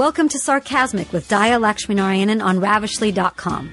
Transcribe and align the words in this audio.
Welcome 0.00 0.30
to 0.30 0.38
Sarcasmic 0.38 1.12
with 1.12 1.28
Daya 1.28 1.60
Lakshminarayanan 1.60 2.42
on 2.42 2.58
Ravishly.com. 2.58 3.70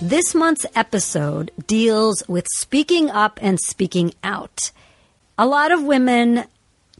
This 0.00 0.36
month's 0.36 0.66
episode 0.76 1.50
deals 1.66 2.22
with 2.28 2.46
speaking 2.54 3.10
up 3.10 3.40
and 3.42 3.58
speaking 3.58 4.14
out. 4.22 4.70
A 5.36 5.48
lot 5.48 5.72
of 5.72 5.82
women 5.82 6.44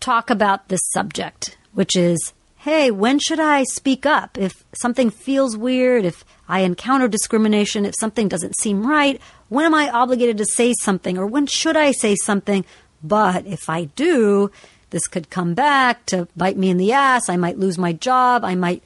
talk 0.01 0.29
about 0.29 0.67
this 0.67 0.83
subject, 0.91 1.57
which 1.73 1.95
is 1.95 2.33
hey, 2.65 2.91
when 2.91 3.19
should 3.19 3.39
I 3.39 3.63
speak 3.65 4.07
up? 4.07 4.39
If 4.39 4.65
something 4.73 5.11
feels 5.11 5.55
weird, 5.55 6.07
if 6.07 6.25
I 6.49 6.61
encounter 6.61 7.09
discrimination, 7.09 7.85
if 7.85 7.95
something 7.95 8.27
doesn't 8.27 8.57
seem 8.57 8.87
right, 8.87 9.21
when 9.51 9.67
am 9.67 9.75
I 9.75 9.91
obligated 9.91 10.39
to 10.39 10.47
say 10.47 10.73
something 10.81 11.19
or 11.19 11.27
when 11.27 11.47
should 11.47 11.77
I 11.77 11.93
say 11.93 12.17
something? 12.17 12.65
But 13.03 13.47
if 13.47 13.69
I 13.69 13.85
do, 13.85 14.51
this 14.89 15.07
could 15.07 15.29
come 15.29 15.53
back 15.53 16.07
to 16.07 16.27
bite 16.39 16.57
me 16.57 16.71
in 16.71 16.79
the 16.79 16.93
ass. 16.93 17.29
I 17.29 17.37
might 17.37 17.59
lose 17.59 17.77
my 17.77 17.93
job. 17.93 18.47
I 18.47 18.55
might 18.55 18.83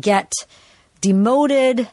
get 0.00 0.32
demoted. 1.02 1.90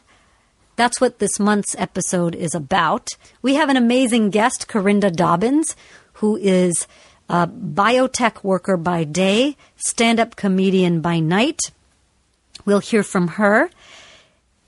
That's 0.76 1.02
what 1.02 1.18
this 1.18 1.38
month's 1.38 1.76
episode 1.76 2.34
is 2.34 2.54
about. 2.54 3.10
We 3.42 3.56
have 3.56 3.68
an 3.68 3.76
amazing 3.76 4.30
guest, 4.30 4.68
Corinda 4.68 5.10
Dobbins, 5.10 5.76
who 6.14 6.38
is 6.38 6.86
a 7.30 7.46
biotech 7.46 8.42
worker 8.42 8.76
by 8.76 9.04
day, 9.04 9.56
stand 9.76 10.18
up 10.18 10.34
comedian 10.34 11.00
by 11.00 11.20
night. 11.20 11.60
We'll 12.64 12.80
hear 12.80 13.04
from 13.04 13.28
her. 13.28 13.70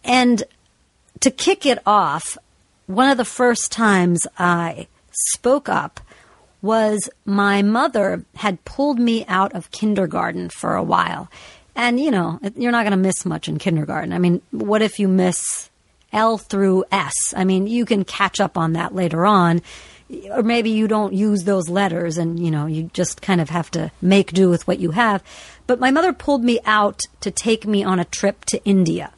And 0.04 0.44
to 1.19 1.30
kick 1.32 1.66
it 1.66 1.80
off, 1.84 2.38
one 2.86 3.10
of 3.10 3.16
the 3.16 3.24
first 3.24 3.72
times 3.72 4.28
I 4.38 4.86
spoke 5.10 5.69
up 5.69 6.00
was 6.62 7.10
my 7.24 7.62
mother 7.62 8.24
had 8.36 8.64
pulled 8.64 9.00
me 9.00 9.24
out 9.26 9.52
of 9.54 9.72
kindergarten 9.72 10.48
for 10.48 10.76
a 10.76 10.84
while. 10.84 11.28
And, 11.74 11.98
you 11.98 12.12
know, 12.12 12.38
you're 12.54 12.70
not 12.70 12.84
going 12.84 12.92
to 12.92 12.97
miss 12.97 13.26
much 13.26 13.48
in 13.48 13.58
kindergarten. 13.58 14.12
I 14.12 14.19
mean, 14.19 14.41
what 14.52 14.82
if 14.82 15.00
you 15.00 15.08
miss 15.08 15.69
L 16.12 16.38
through 16.38 16.84
S? 16.92 17.34
I 17.36 17.42
mean, 17.42 17.66
you 17.66 17.84
can 17.84 18.04
catch 18.04 18.38
up 18.38 18.56
on 18.56 18.74
that 18.74 18.94
later 18.94 19.26
on 19.26 19.62
or 20.30 20.42
maybe 20.42 20.70
you 20.70 20.88
don't 20.88 21.12
use 21.12 21.44
those 21.44 21.68
letters 21.68 22.18
and 22.18 22.38
you 22.38 22.50
know 22.50 22.66
you 22.66 22.91
just 22.92 23.22
kind 23.22 23.41
of 23.41 23.50
have 23.50 23.70
to 23.72 23.91
make 24.00 24.32
do 24.32 24.48
with 24.48 24.66
what 24.66 24.78
you 24.78 24.91
have. 24.92 25.22
But 25.66 25.80
my 25.80 25.91
mother 25.91 26.12
pulled 26.12 26.44
me 26.44 26.60
out 26.64 27.02
to 27.20 27.30
take 27.30 27.66
me 27.66 27.84
on 27.84 27.98
a 27.98 28.04
trip 28.04 28.44
to 28.46 28.62
India. 28.64 29.12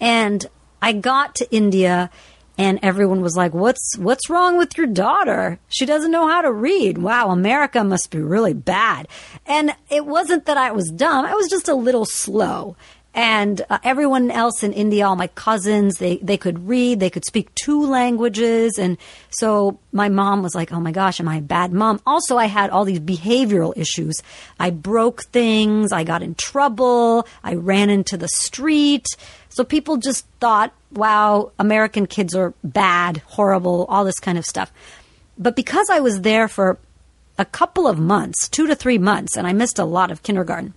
And 0.00 0.46
I 0.82 0.92
got 0.92 1.34
to 1.36 1.54
India 1.54 2.10
and 2.58 2.78
everyone 2.82 3.22
was 3.22 3.36
like 3.36 3.54
what's 3.54 3.96
what's 3.98 4.28
wrong 4.28 4.58
with 4.58 4.76
your 4.76 4.86
daughter? 4.86 5.58
She 5.68 5.86
doesn't 5.86 6.10
know 6.10 6.28
how 6.28 6.42
to 6.42 6.52
read. 6.52 6.98
Wow 6.98 7.30
america 7.30 7.82
must 7.84 8.10
be 8.10 8.20
really 8.20 8.54
bad. 8.54 9.08
And 9.46 9.74
it 9.90 10.06
wasn't 10.06 10.46
that 10.46 10.56
i 10.56 10.72
was 10.72 10.90
dumb. 10.90 11.24
I 11.24 11.34
was 11.34 11.48
just 11.48 11.68
a 11.68 11.74
little 11.74 12.04
slow 12.04 12.76
and 13.12 13.60
uh, 13.68 13.78
everyone 13.82 14.30
else 14.30 14.62
in 14.62 14.72
India, 14.72 15.06
all 15.06 15.16
my 15.16 15.26
cousins, 15.28 15.96
they, 15.96 16.18
they 16.18 16.36
could 16.36 16.68
read, 16.68 17.00
they 17.00 17.10
could 17.10 17.24
speak 17.24 17.52
two 17.56 17.84
languages. 17.84 18.78
And 18.78 18.98
so 19.30 19.80
my 19.92 20.08
mom 20.08 20.42
was 20.42 20.54
like, 20.54 20.72
oh 20.72 20.78
my 20.78 20.92
gosh, 20.92 21.18
am 21.18 21.26
I 21.26 21.38
a 21.38 21.42
bad 21.42 21.72
mom? 21.72 22.00
Also, 22.06 22.36
I 22.36 22.44
had 22.44 22.70
all 22.70 22.84
these 22.84 23.00
behavioral 23.00 23.76
issues. 23.76 24.22
I 24.60 24.70
broke 24.70 25.24
things, 25.24 25.92
I 25.92 26.04
got 26.04 26.22
in 26.22 26.36
trouble, 26.36 27.26
I 27.42 27.54
ran 27.54 27.90
into 27.90 28.16
the 28.16 28.28
street. 28.28 29.06
So 29.48 29.64
people 29.64 29.96
just 29.96 30.24
thought, 30.38 30.72
wow, 30.92 31.50
American 31.58 32.06
kids 32.06 32.36
are 32.36 32.54
bad, 32.62 33.18
horrible, 33.26 33.86
all 33.88 34.04
this 34.04 34.20
kind 34.20 34.38
of 34.38 34.46
stuff. 34.46 34.72
But 35.36 35.56
because 35.56 35.90
I 35.90 35.98
was 35.98 36.20
there 36.20 36.46
for 36.46 36.78
a 37.38 37.44
couple 37.44 37.88
of 37.88 37.98
months, 37.98 38.48
two 38.48 38.68
to 38.68 38.76
three 38.76 38.98
months, 38.98 39.36
and 39.36 39.48
I 39.48 39.52
missed 39.52 39.80
a 39.80 39.84
lot 39.84 40.12
of 40.12 40.22
kindergarten, 40.22 40.74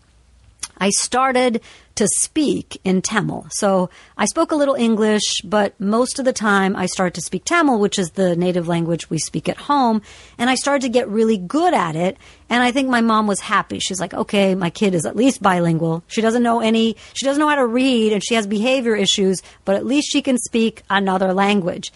I 0.78 0.90
started 0.90 1.62
to 1.96 2.07
speak 2.07 2.81
in 2.84 3.01
Tamil. 3.01 3.46
So 3.51 3.90
I 4.18 4.25
spoke 4.25 4.51
a 4.51 4.56
little 4.56 4.74
English, 4.74 5.41
but 5.44 5.79
most 5.79 6.18
of 6.18 6.25
the 6.25 6.34
time 6.34 6.75
I 6.75 6.88
started 6.88 7.13
to 7.16 7.22
speak 7.22 7.46
Tamil, 7.46 7.79
which 7.79 8.00
is 8.00 8.12
the 8.12 8.35
native 8.35 8.68
language 8.68 9.09
we 9.09 9.19
speak 9.19 9.47
at 9.47 9.57
home. 9.57 10.01
And 10.38 10.50
I 10.50 10.56
started 10.56 10.81
to 10.81 10.90
get 10.90 11.07
really 11.07 11.38
good 11.38 11.74
at 11.74 11.96
it. 11.96 12.18
And 12.50 12.63
I 12.63 12.72
think 12.72 12.90
my 12.90 13.01
mom 13.01 13.28
was 13.28 13.40
happy. 13.40 13.79
She's 13.79 14.00
like, 14.00 14.13
okay, 14.13 14.56
my 14.56 14.69
kid 14.69 14.96
is 14.96 15.06
at 15.06 15.16
least 15.16 15.41
bilingual. 15.41 16.03
She 16.07 16.22
doesn't 16.22 16.44
know 16.44 16.62
any, 16.62 16.97
she 17.13 17.25
doesn't 17.25 17.40
know 17.40 17.50
how 17.50 17.56
to 17.56 17.66
read 17.66 18.12
and 18.12 18.24
she 18.24 18.35
has 18.35 18.47
behavior 18.47 18.95
issues, 18.95 19.41
but 19.66 19.75
at 19.75 19.85
least 19.85 20.12
she 20.12 20.22
can 20.22 20.38
speak 20.38 20.84
another 20.90 21.34
language 21.34 21.91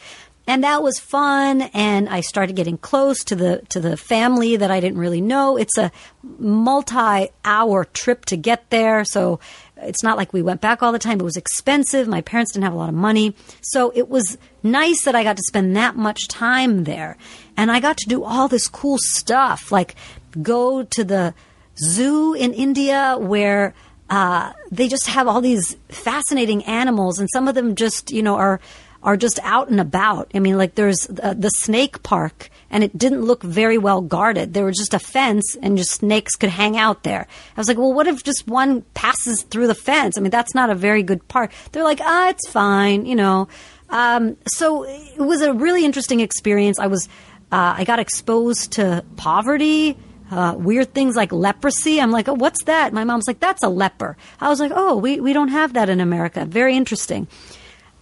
and 0.47 0.63
that 0.63 0.81
was 0.81 0.97
fun 0.97 1.61
and 1.73 2.09
i 2.09 2.21
started 2.21 2.55
getting 2.55 2.77
close 2.77 3.23
to 3.23 3.35
the 3.35 3.61
to 3.69 3.79
the 3.79 3.97
family 3.97 4.55
that 4.55 4.71
i 4.71 4.79
didn't 4.79 4.97
really 4.97 5.21
know. 5.21 5.57
It's 5.57 5.77
a 5.77 5.91
multi 6.39 7.29
hour 7.45 7.85
trip 7.85 8.25
to 8.25 8.37
get 8.37 8.69
there 8.69 9.03
so 9.05 9.39
it's 9.77 10.03
not 10.03 10.17
like 10.17 10.33
we 10.33 10.41
went 10.41 10.59
back 10.59 10.81
all 10.81 10.91
the 10.91 10.97
time. 10.99 11.19
It 11.19 11.23
was 11.23 11.37
expensive. 11.37 12.07
My 12.07 12.21
parents 12.21 12.53
didn't 12.53 12.63
have 12.63 12.73
a 12.73 12.77
lot 12.77 12.89
of 12.89 12.95
money. 12.95 13.35
So 13.61 13.91
it 13.93 14.09
was 14.09 14.37
nice 14.63 15.03
that 15.03 15.15
i 15.15 15.23
got 15.23 15.37
to 15.37 15.43
spend 15.43 15.75
that 15.77 15.95
much 15.95 16.27
time 16.27 16.85
there. 16.85 17.17
And 17.55 17.71
i 17.71 17.79
got 17.79 17.97
to 17.97 18.09
do 18.09 18.23
all 18.23 18.47
this 18.47 18.67
cool 18.67 18.97
stuff 18.97 19.71
like 19.71 19.95
go 20.41 20.83
to 20.83 21.03
the 21.03 21.33
zoo 21.77 22.33
in 22.33 22.53
india 22.53 23.17
where 23.19 23.73
uh, 24.09 24.53
they 24.71 24.87
just 24.87 25.07
have 25.07 25.27
all 25.27 25.41
these 25.41 25.75
fascinating 25.89 26.63
animals 26.63 27.19
and 27.19 27.29
some 27.33 27.47
of 27.47 27.55
them 27.55 27.75
just 27.75 28.11
you 28.11 28.23
know 28.23 28.35
are 28.35 28.59
are 29.03 29.17
just 29.17 29.39
out 29.43 29.69
and 29.69 29.79
about. 29.79 30.31
I 30.33 30.39
mean, 30.39 30.57
like 30.57 30.75
there's 30.75 31.07
the 31.09 31.49
snake 31.49 32.03
park, 32.03 32.49
and 32.69 32.83
it 32.83 32.97
didn't 32.97 33.21
look 33.21 33.43
very 33.43 33.77
well 33.77 34.01
guarded. 34.01 34.53
There 34.53 34.65
was 34.65 34.77
just 34.77 34.93
a 34.93 34.99
fence, 34.99 35.55
and 35.61 35.77
just 35.77 35.91
snakes 35.91 36.35
could 36.35 36.49
hang 36.49 36.77
out 36.77 37.03
there. 37.03 37.27
I 37.55 37.59
was 37.59 37.67
like, 37.67 37.77
well, 37.77 37.93
what 37.93 38.07
if 38.07 38.23
just 38.23 38.47
one 38.47 38.81
passes 38.93 39.43
through 39.43 39.67
the 39.67 39.75
fence? 39.75 40.17
I 40.17 40.21
mean, 40.21 40.31
that's 40.31 40.55
not 40.55 40.69
a 40.69 40.75
very 40.75 41.03
good 41.03 41.27
park. 41.27 41.51
They're 41.71 41.83
like, 41.83 42.01
ah, 42.01 42.29
it's 42.29 42.49
fine, 42.49 43.05
you 43.05 43.15
know. 43.15 43.47
Um, 43.89 44.35
so 44.47 44.83
it 44.83 45.19
was 45.19 45.41
a 45.41 45.53
really 45.53 45.85
interesting 45.85 46.19
experience. 46.19 46.79
I 46.79 46.87
was, 46.87 47.07
uh, 47.51 47.75
I 47.77 47.83
got 47.85 47.99
exposed 47.99 48.73
to 48.73 49.05
poverty. 49.15 49.97
Uh, 50.29 50.55
weird 50.57 50.93
things 50.93 51.15
like 51.15 51.31
leprosy. 51.31 52.01
I'm 52.01 52.11
like, 52.11 52.27
oh, 52.27 52.33
what's 52.33 52.65
that? 52.65 52.91
My 52.91 53.05
mom's 53.05 53.27
like, 53.27 53.39
that's 53.39 53.63
a 53.63 53.69
leper. 53.69 54.17
I 54.41 54.49
was 54.49 54.59
like, 54.59 54.73
oh, 54.75 54.97
we, 54.97 55.21
we 55.21 55.31
don't 55.31 55.47
have 55.47 55.71
that 55.73 55.87
in 55.87 56.01
America. 56.01 56.43
Very 56.43 56.75
interesting. 56.75 57.27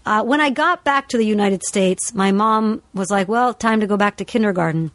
Uh, 0.06 0.24
when 0.24 0.40
I 0.40 0.52
got 0.52 0.84
back 0.84 1.08
to 1.10 1.18
the 1.18 1.26
United 1.26 1.64
States, 1.64 2.14
my 2.14 2.32
mom 2.32 2.84
was 2.94 3.10
like, 3.10 3.28
well, 3.28 3.54
time 3.54 3.80
to 3.80 3.88
go 3.88 3.98
back 3.98 4.18
to 4.18 4.26
kindergarten. 4.26 4.92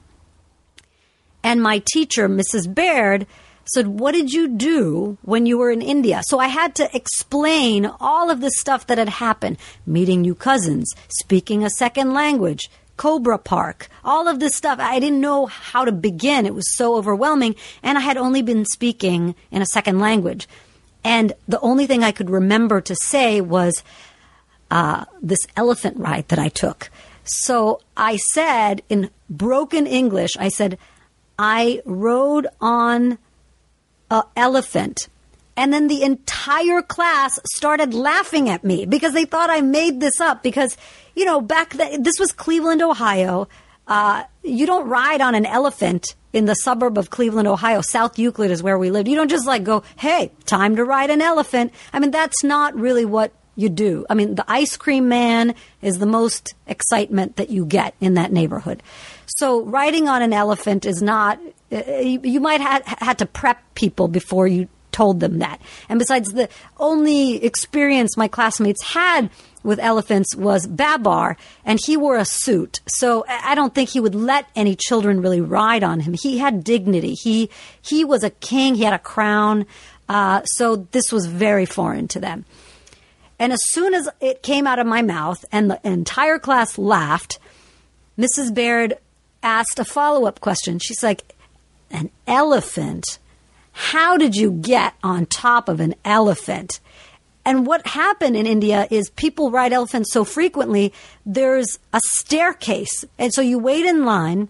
And 1.43 1.63
my 1.63 1.83
teacher, 1.85 2.29
Mrs. 2.29 2.73
Baird, 2.73 3.27
said, 3.65 3.87
What 3.87 4.13
did 4.13 4.33
you 4.33 4.49
do 4.49 5.19
when 5.23 5.47
you 5.47 5.59
were 5.59 5.71
in 5.71 5.83
India? 5.83 6.23
So 6.25 6.39
I 6.39 6.49
had 6.49 6.75
to 6.77 6.95
explain 6.95 7.87
all 8.01 8.31
of 8.31 8.41
the 8.41 8.51
stuff 8.51 8.87
that 8.87 8.99
had 8.99 9.09
happened 9.09 9.59
meeting 9.87 10.21
new 10.21 10.35
cousins, 10.35 10.93
speaking 11.09 11.65
a 11.65 11.71
second 11.71 12.13
language, 12.13 12.71
Cobra 12.97 13.39
Park, 13.39 13.89
all 14.05 14.29
of 14.29 14.41
this 14.41 14.55
stuff. 14.55 14.79
I 14.79 15.01
didn't 15.01 15.21
know 15.21 15.47
how 15.47 15.85
to 15.85 15.93
begin. 15.93 16.47
It 16.47 16.55
was 16.55 16.77
so 16.77 16.97
overwhelming. 16.97 17.55
And 17.83 17.97
I 17.97 18.03
had 18.03 18.17
only 18.17 18.43
been 18.43 18.65
speaking 18.65 19.35
in 19.51 19.63
a 19.63 19.67
second 19.67 20.01
language. 20.01 20.49
And 21.03 21.33
the 21.49 21.61
only 21.61 21.87
thing 21.87 22.05
I 22.05 22.13
could 22.13 22.29
remember 22.29 22.81
to 22.83 22.95
say 22.95 23.41
was, 23.41 23.83
uh, 24.71 25.05
this 25.21 25.41
elephant 25.57 25.99
ride 25.99 26.29
that 26.29 26.39
I 26.39 26.49
took. 26.49 26.91
So 27.25 27.81
I 27.97 28.17
said 28.17 28.83
in 28.89 29.11
broken 29.29 29.87
English, 29.87 30.37
I 30.39 30.49
said, 30.49 30.79
I 31.39 31.81
rode 31.85 32.47
on 32.61 33.19
an 34.11 34.23
elephant. 34.37 35.09
And 35.57 35.73
then 35.73 35.89
the 35.89 36.03
entire 36.03 36.83
class 36.83 37.39
started 37.53 37.93
laughing 37.93 38.49
at 38.49 38.65
me 38.65 38.87
because 38.87 39.13
they 39.13 39.25
thought 39.25 39.51
I 39.51 39.61
made 39.61 40.01
this 40.01 40.21
up. 40.21 40.43
Because, 40.43 40.77
you 41.15 41.25
know, 41.25 41.41
back 41.41 41.75
then, 41.75 42.03
this 42.03 42.19
was 42.19 42.33
Cleveland, 42.33 42.83
Ohio. 42.83 43.49
Uh, 43.87 44.25
you 44.43 44.67
don't 44.67 44.89
ride 44.89 45.21
on 45.21 45.35
an 45.35 45.45
elephant 45.45 46.15
in 46.33 46.47
the 46.47 46.55
suburb 46.55 46.97
of 46.97 47.11
Cleveland, 47.11 47.49
Ohio. 47.49 47.81
South 47.81 48.19
Euclid 48.19 48.51
is 48.51 48.63
where 48.63 48.79
we 48.79 48.91
lived. 48.91 49.09
You 49.09 49.17
don't 49.17 49.29
just 49.29 49.47
like 49.47 49.65
go, 49.65 49.83
hey, 49.97 50.31
time 50.47 50.77
to 50.77 50.85
ride 50.85 51.11
an 51.11 51.21
elephant. 51.21 51.73
I 51.93 51.99
mean, 51.99 52.11
that's 52.11 52.45
not 52.45 52.75
really 52.75 53.05
what 53.05 53.33
you 53.61 53.69
do. 53.69 54.07
I 54.09 54.15
mean, 54.15 54.35
the 54.35 54.45
ice 54.49 54.77
cream 54.77 55.09
man 55.09 55.55
is 55.83 55.99
the 55.99 56.07
most 56.07 56.55
excitement 56.67 57.37
that 57.37 57.51
you 57.51 57.65
get 57.67 57.95
in 58.01 58.15
that 58.15 58.33
neighborhood. 58.33 58.83
So 59.27 59.63
riding 59.65 60.09
on 60.09 60.23
an 60.23 60.33
elephant 60.33 60.87
is 60.87 61.03
not, 61.03 61.39
uh, 61.71 61.83
you 61.99 62.41
might 62.41 62.61
have 62.61 62.85
had 62.85 63.19
to 63.19 63.27
prep 63.27 63.59
people 63.75 64.09
before 64.09 64.47
you 64.47 64.69
told 64.93 65.21
them 65.21 65.39
that. 65.39 65.61
And 65.89 65.99
besides, 65.99 66.33
the 66.33 66.49
only 66.79 67.43
experience 67.45 68.17
my 68.17 68.29
classmates 68.29 68.83
had 68.83 69.31
with 69.63 69.79
elephants 69.79 70.35
was 70.35 70.67
Babar, 70.67 71.37
and 71.65 71.79
he 71.85 71.97
wore 71.97 72.17
a 72.17 72.25
suit. 72.25 72.81
So 72.87 73.25
I 73.29 73.55
don't 73.55 73.75
think 73.75 73.91
he 73.91 74.01
would 74.01 74.15
let 74.15 74.47
any 74.57 74.75
children 74.75 75.21
really 75.21 75.41
ride 75.41 75.85
on 75.85 76.01
him. 76.01 76.15
He 76.15 76.39
had 76.39 76.65
dignity. 76.65 77.15
He 77.15 77.51
he 77.81 78.05
was 78.05 78.25
a 78.25 78.31
king. 78.31 78.75
He 78.75 78.85
had 78.85 78.95
a 78.95 78.99
crown. 78.99 79.67
Uh, 80.09 80.43
so 80.45 80.77
this 80.91 81.13
was 81.13 81.27
very 81.27 81.67
foreign 81.67 82.09
to 82.09 82.21
them. 82.21 82.45
And 83.41 83.55
as 83.55 83.71
soon 83.71 83.95
as 83.95 84.07
it 84.21 84.43
came 84.43 84.67
out 84.67 84.79
of 84.79 84.87
my 84.87 85.01
mouth 85.01 85.47
and 85.51 85.71
the 85.71 85.81
entire 85.83 86.39
class 86.39 86.77
laughed, 86.77 87.39
Mrs. 88.19 88.55
Baird 88.55 88.99
asked 89.43 89.79
a 89.79 89.85
follow 89.85 90.27
up 90.27 90.41
question. 90.41 90.79
She's 90.79 91.03
like, 91.03 91.35
An 91.91 92.11
elephant? 92.27 93.19
How 93.73 94.19
did 94.19 94.37
you 94.37 94.53
get 94.53 94.95
on 95.03 95.25
top 95.25 95.71
of 95.71 95.81
an 95.81 95.95
elephant? 96.05 96.81
And 97.47 97.67
what 97.67 97.87
happened 97.87 98.37
in 98.37 98.47
India 98.47 98.87
is 98.91 99.09
people 99.11 99.51
ride 99.51 99.73
elephants 99.73 100.13
so 100.13 100.25
frequently, 100.25 100.93
there's 101.25 101.79
a 101.95 102.01
staircase. 102.05 103.07
And 103.19 103.33
so 103.33 103.41
you 103.41 103.59
wait 103.59 103.87
in 103.87 104.05
line 104.05 104.49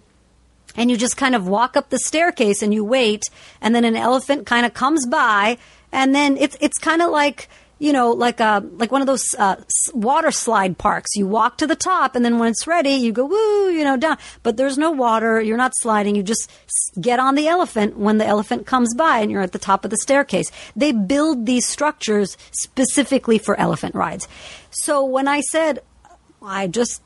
and 0.74 0.90
you 0.90 0.96
just 0.96 1.16
kind 1.16 1.36
of 1.36 1.46
walk 1.46 1.76
up 1.76 1.90
the 1.90 1.98
staircase 1.98 2.60
and 2.60 2.74
you 2.74 2.84
wait, 2.84 3.24
and 3.60 3.74
then 3.74 3.84
an 3.84 3.96
elephant 3.96 4.46
kind 4.46 4.66
of 4.66 4.74
comes 4.74 5.06
by, 5.06 5.58
and 5.92 6.14
then 6.14 6.36
it's, 6.36 6.56
it's 6.60 6.78
kind 6.78 7.02
of 7.02 7.10
like, 7.10 7.48
you 7.80 7.92
know, 7.92 8.12
like 8.12 8.38
a 8.38 8.64
like 8.76 8.92
one 8.92 9.00
of 9.00 9.08
those 9.08 9.34
uh, 9.36 9.56
water 9.92 10.30
slide 10.30 10.78
parks. 10.78 11.16
You 11.16 11.26
walk 11.26 11.58
to 11.58 11.66
the 11.66 11.74
top, 11.74 12.14
and 12.14 12.24
then 12.24 12.38
when 12.38 12.50
it's 12.50 12.68
ready, 12.68 12.90
you 12.90 13.10
go 13.10 13.24
woo, 13.24 13.70
you 13.70 13.82
know, 13.82 13.96
down. 13.96 14.18
But 14.44 14.56
there's 14.56 14.78
no 14.78 14.92
water. 14.92 15.40
You're 15.40 15.56
not 15.56 15.72
sliding. 15.74 16.14
You 16.14 16.22
just 16.22 16.48
get 17.00 17.18
on 17.18 17.34
the 17.34 17.48
elephant 17.48 17.96
when 17.96 18.18
the 18.18 18.26
elephant 18.26 18.66
comes 18.66 18.94
by, 18.94 19.18
and 19.18 19.32
you're 19.32 19.42
at 19.42 19.50
the 19.50 19.58
top 19.58 19.84
of 19.84 19.90
the 19.90 19.96
staircase. 19.96 20.52
They 20.76 20.92
build 20.92 21.46
these 21.46 21.66
structures 21.66 22.36
specifically 22.52 23.38
for 23.38 23.58
elephant 23.58 23.96
rides. 23.96 24.28
So 24.70 25.04
when 25.04 25.26
I 25.26 25.40
said 25.40 25.80
I 26.42 26.66
just 26.66 27.02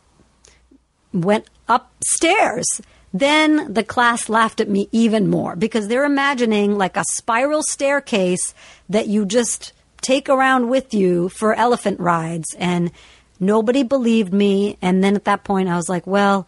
went 1.12 1.48
upstairs. 1.68 2.80
Then 3.12 3.72
the 3.72 3.84
class 3.84 4.28
laughed 4.28 4.60
at 4.60 4.68
me 4.68 4.88
even 4.90 5.28
more 5.28 5.54
because 5.54 5.86
they're 5.86 6.04
imagining 6.04 6.76
like 6.76 6.96
a 6.96 7.04
spiral 7.04 7.62
staircase 7.62 8.54
that 8.88 9.06
you 9.06 9.24
just 9.24 9.72
take 10.04 10.28
around 10.28 10.68
with 10.68 10.92
you 10.92 11.30
for 11.30 11.54
elephant 11.54 11.98
rides. 11.98 12.54
And 12.58 12.92
nobody 13.40 13.82
believed 13.82 14.32
me. 14.32 14.76
And 14.80 15.02
then 15.02 15.16
at 15.16 15.24
that 15.24 15.42
point, 15.42 15.68
I 15.68 15.76
was 15.76 15.88
like, 15.88 16.06
well, 16.06 16.46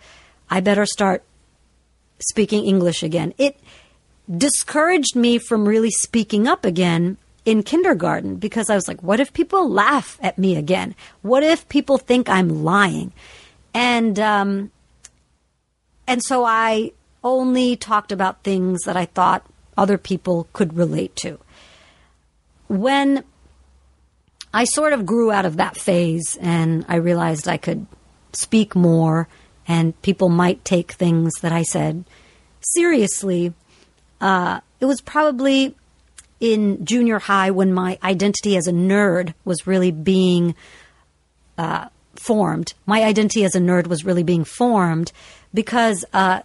I 0.49 0.61
better 0.61 0.87
start 0.87 1.25
speaking 2.21 2.65
English 2.65 3.03
again. 3.03 3.35
It 3.39 3.59
discouraged 4.31 5.17
me 5.17 5.39
from 5.39 5.67
really 5.67 5.91
speaking 5.91 6.47
up 6.47 6.65
again 6.65 7.17
in 7.45 7.63
kindergarten 7.63 8.37
because 8.37 8.69
I 8.69 8.75
was 8.75 8.89
like, 8.89 9.03
what 9.03 9.21
if 9.21 9.33
people 9.33 9.69
laugh 9.69 10.19
at 10.21 10.37
me 10.37 10.57
again? 10.57 10.95
What 11.23 11.43
if 11.43 11.69
people 11.69 11.97
think 11.97 12.29
I'm 12.29 12.65
lying? 12.65 13.13
And, 13.73 14.19
um, 14.19 14.71
and 16.07 16.23
so 16.23 16.45
I 16.45 16.93
only 17.23 17.77
talked 17.77 18.13
about 18.13 18.43
things 18.43 18.83
that 18.83 18.97
I 18.97 19.07
thought 19.07 19.47
other 19.77 19.99
people 19.99 20.49
could 20.53 20.77
relate 20.77 21.15
to. 21.17 21.39
When 22.69 23.23
I 24.57 24.65
sort 24.65 24.95
of 24.95 25.05
grew 25.05 25.31
out 25.31 25.45
of 25.45 25.59
that 25.59 25.77
phase 25.77 26.39
and 26.41 26.87
I 26.89 26.97
realized 26.97 27.47
I 27.47 27.59
could 27.59 27.87
speak 28.33 28.75
more 28.75 29.29
and 29.69 30.01
people 30.01 30.31
might 30.31 30.65
take 30.65 30.93
things 30.93 31.31
that 31.43 31.53
I 31.53 31.63
said 31.63 32.07
seriously. 32.73 33.53
Uh, 34.19 34.61
it 34.81 34.87
was 34.87 35.03
probably 35.03 35.77
in 36.41 36.87
junior 36.87 37.19
high 37.19 37.51
when 37.51 37.75
my 37.75 37.99
identity 38.03 38.57
as 38.57 38.67
a 38.67 38.73
nerd 38.73 39.35
was 39.45 39.67
really 39.67 39.91
being 39.91 40.55
uh, 41.59 41.91
formed. 42.15 42.73
My 42.87 43.03
identity 43.03 43.45
as 43.45 43.55
a 43.55 43.61
nerd 43.61 43.89
was 43.89 44.07
really 44.07 44.23
being 44.23 44.45
formed 44.45 45.13
because 45.53 46.03
uh, 46.15 46.41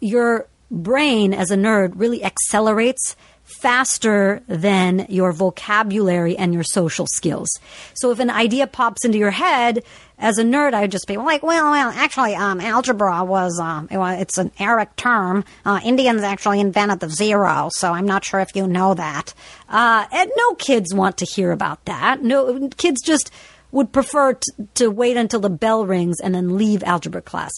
your 0.00 0.46
brain 0.70 1.34
as 1.34 1.50
a 1.50 1.56
nerd 1.56 1.92
really 1.96 2.24
accelerates 2.24 3.16
faster 3.54 4.42
than 4.46 5.06
your 5.08 5.32
vocabulary 5.32 6.36
and 6.36 6.52
your 6.52 6.64
social 6.64 7.06
skills. 7.06 7.48
So 7.94 8.10
if 8.10 8.18
an 8.18 8.30
idea 8.30 8.66
pops 8.66 9.04
into 9.04 9.18
your 9.18 9.30
head, 9.30 9.82
as 10.18 10.38
a 10.38 10.44
nerd, 10.44 10.74
I'd 10.74 10.92
just 10.92 11.08
be 11.08 11.16
like, 11.16 11.42
well, 11.42 11.70
well, 11.70 11.90
actually, 11.90 12.34
um, 12.34 12.60
algebra 12.60 13.24
was, 13.24 13.58
um, 13.58 13.88
it's 13.90 14.38
an 14.38 14.52
Arabic 14.58 14.94
term. 14.96 15.44
Uh, 15.64 15.80
Indians 15.84 16.22
actually 16.22 16.60
invented 16.60 17.00
the 17.00 17.10
zero, 17.10 17.68
so 17.72 17.92
I'm 17.92 18.06
not 18.06 18.24
sure 18.24 18.40
if 18.40 18.54
you 18.54 18.66
know 18.66 18.94
that. 18.94 19.34
Uh, 19.68 20.06
and 20.12 20.30
no 20.36 20.54
kids 20.54 20.94
want 20.94 21.18
to 21.18 21.24
hear 21.24 21.50
about 21.50 21.84
that. 21.86 22.22
No, 22.22 22.68
kids 22.76 23.02
just 23.02 23.30
would 23.72 23.92
prefer 23.92 24.34
t- 24.34 24.52
to 24.74 24.88
wait 24.88 25.16
until 25.16 25.40
the 25.40 25.50
bell 25.50 25.84
rings 25.84 26.20
and 26.20 26.34
then 26.34 26.56
leave 26.56 26.84
algebra 26.84 27.20
class. 27.20 27.52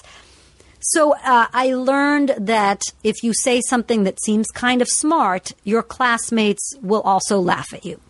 So 0.88 1.14
uh, 1.14 1.48
I 1.52 1.74
learned 1.74 2.34
that 2.38 2.82
if 3.02 3.24
you 3.24 3.32
say 3.34 3.60
something 3.60 4.04
that 4.04 4.22
seems 4.22 4.46
kind 4.54 4.80
of 4.80 4.88
smart, 4.88 5.52
your 5.64 5.82
classmates 5.82 6.74
will 6.80 7.00
also 7.00 7.40
laugh 7.40 7.74
at 7.74 7.84
you. 7.84 8.00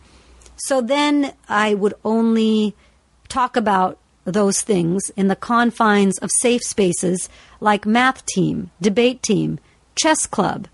So 0.57 0.83
then 0.83 1.33
I 1.49 1.73
would 1.73 1.95
only 2.05 2.75
talk 3.29 3.57
about 3.57 3.99
those 4.25 4.61
things 4.61 5.11
in 5.17 5.29
the 5.29 5.37
confines 5.37 6.19
of 6.19 6.31
safe 6.41 6.63
spaces 6.63 7.31
like 7.61 7.87
math 7.87 8.27
team, 8.27 8.71
debate 8.81 9.23
team, 9.23 9.59
chess 9.95 10.27
club. 10.27 10.69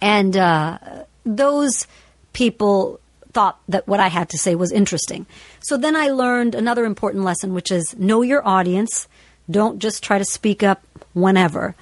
And 0.00 0.38
uh, 0.38 0.78
those 1.24 1.86
people 2.32 2.98
thought 3.32 3.60
that 3.68 3.86
what 3.86 4.00
I 4.00 4.08
had 4.08 4.30
to 4.30 4.38
say 4.38 4.54
was 4.54 4.72
interesting. 4.72 5.26
So 5.60 5.76
then 5.76 5.96
I 5.96 6.08
learned 6.08 6.54
another 6.54 6.86
important 6.86 7.24
lesson, 7.24 7.52
which 7.52 7.70
is 7.70 7.94
know 7.98 8.22
your 8.22 8.46
audience 8.46 9.06
don't 9.50 9.78
just 9.78 10.02
try 10.02 10.18
to 10.18 10.24
speak 10.24 10.62
up 10.62 10.82
whenever. 11.14 11.74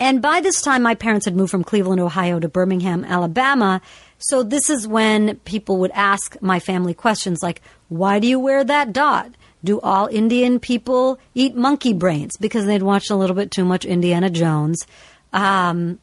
And 0.00 0.20
by 0.20 0.40
this 0.40 0.60
time, 0.60 0.82
my 0.82 0.94
parents 0.94 1.24
had 1.24 1.36
moved 1.36 1.50
from 1.50 1.64
Cleveland, 1.64 2.00
Ohio 2.00 2.40
to 2.40 2.48
Birmingham, 2.48 3.04
Alabama. 3.04 3.80
So 4.18 4.42
this 4.42 4.68
is 4.68 4.88
when 4.88 5.36
people 5.40 5.78
would 5.78 5.92
ask 5.92 6.36
my 6.40 6.58
family 6.58 6.94
questions 6.94 7.42
like, 7.42 7.62
why 7.88 8.18
do 8.18 8.26
you 8.26 8.40
wear 8.40 8.64
that 8.64 8.92
dot? 8.92 9.30
Do 9.62 9.80
all 9.80 10.08
Indian 10.08 10.60
people 10.60 11.18
eat 11.34 11.54
monkey 11.54 11.92
brains? 11.92 12.36
Because 12.36 12.66
they'd 12.66 12.82
watched 12.82 13.10
a 13.10 13.16
little 13.16 13.36
bit 13.36 13.50
too 13.50 13.64
much 13.64 13.84
Indiana 13.84 14.30
Jones. 14.30 14.86
Um, 15.32 15.98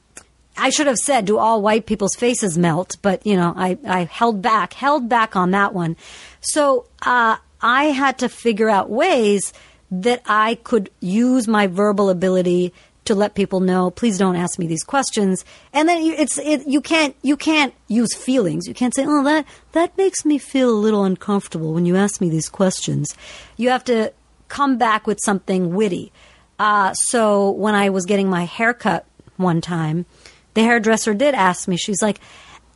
I 0.57 0.69
should 0.69 0.87
have 0.87 0.97
said, 0.97 1.25
do 1.25 1.37
all 1.37 1.61
white 1.61 1.85
people's 1.85 2.15
faces 2.15 2.57
melt? 2.57 2.97
But, 3.01 3.25
you 3.25 3.35
know, 3.35 3.53
I, 3.55 3.77
I 3.87 4.05
held 4.05 4.41
back, 4.41 4.73
held 4.73 5.09
back 5.09 5.35
on 5.35 5.51
that 5.51 5.73
one. 5.73 5.95
So, 6.39 6.85
uh, 7.01 7.37
I 7.61 7.85
had 7.85 8.17
to 8.19 8.29
figure 8.29 8.69
out 8.69 8.89
ways 8.89 9.53
that 9.91 10.21
I 10.25 10.55
could 10.55 10.89
use 11.01 11.47
my 11.47 11.67
verbal 11.67 12.09
ability 12.09 12.73
to 13.03 13.15
let 13.15 13.35
people 13.35 13.59
know, 13.59 13.89
please 13.89 14.17
don't 14.17 14.35
ask 14.35 14.59
me 14.59 14.67
these 14.67 14.83
questions. 14.83 15.43
And 15.73 15.89
then 15.89 16.01
it's 16.01 16.37
it, 16.37 16.67
you 16.67 16.81
can't 16.81 17.15
you 17.21 17.35
can't 17.35 17.73
use 17.87 18.15
feelings. 18.15 18.67
You 18.67 18.73
can't 18.73 18.95
say, 18.95 19.05
oh 19.07 19.23
that 19.23 19.45
that 19.73 19.97
makes 19.97 20.23
me 20.23 20.37
feel 20.37 20.69
a 20.69 20.71
little 20.71 21.03
uncomfortable 21.03 21.73
when 21.73 21.85
you 21.85 21.95
ask 21.95 22.21
me 22.21 22.29
these 22.29 22.47
questions. 22.47 23.15
You 23.57 23.69
have 23.69 23.83
to 23.85 24.13
come 24.47 24.77
back 24.77 25.07
with 25.07 25.19
something 25.23 25.73
witty. 25.73 26.11
Uh, 26.59 26.93
so 26.93 27.49
when 27.51 27.73
I 27.73 27.89
was 27.89 28.05
getting 28.05 28.29
my 28.29 28.43
haircut 28.43 29.05
one 29.37 29.61
time, 29.61 30.05
the 30.53 30.61
hairdresser 30.61 31.13
did 31.13 31.33
ask 31.33 31.67
me. 31.67 31.77
She's 31.77 32.01
like, 32.01 32.19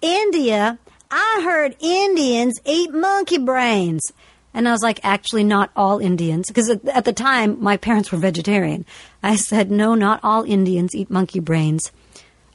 India, 0.01 0.79
I 1.11 1.41
heard 1.43 1.75
Indians 1.79 2.59
eat 2.65 2.91
monkey 2.91 3.37
brains. 3.37 4.11
And 4.55 4.69
I 4.69 4.71
was 4.71 4.81
like, 4.81 5.01
actually, 5.03 5.43
not 5.43 5.69
all 5.75 5.99
Indians. 5.99 6.47
Because 6.47 6.69
at, 6.69 7.03
the 7.03 7.11
time, 7.11 7.61
my 7.61 7.75
parents 7.75 8.09
were 8.09 8.17
vegetarian. 8.17 8.85
I 9.21 9.35
said, 9.35 9.69
no, 9.69 9.95
not 9.95 10.21
all 10.23 10.43
Indians 10.45 10.95
eat 10.95 11.09
monkey 11.11 11.41
brains. 11.41 11.91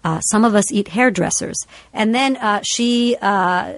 Uh, 0.02 0.21
some 0.21 0.47
of 0.47 0.54
us 0.54 0.73
eat 0.73 0.88
hairdressers. 0.88 1.59
And 1.92 2.14
then 2.14 2.38
uh, 2.38 2.62
she 2.64 3.19
uh, 3.21 3.75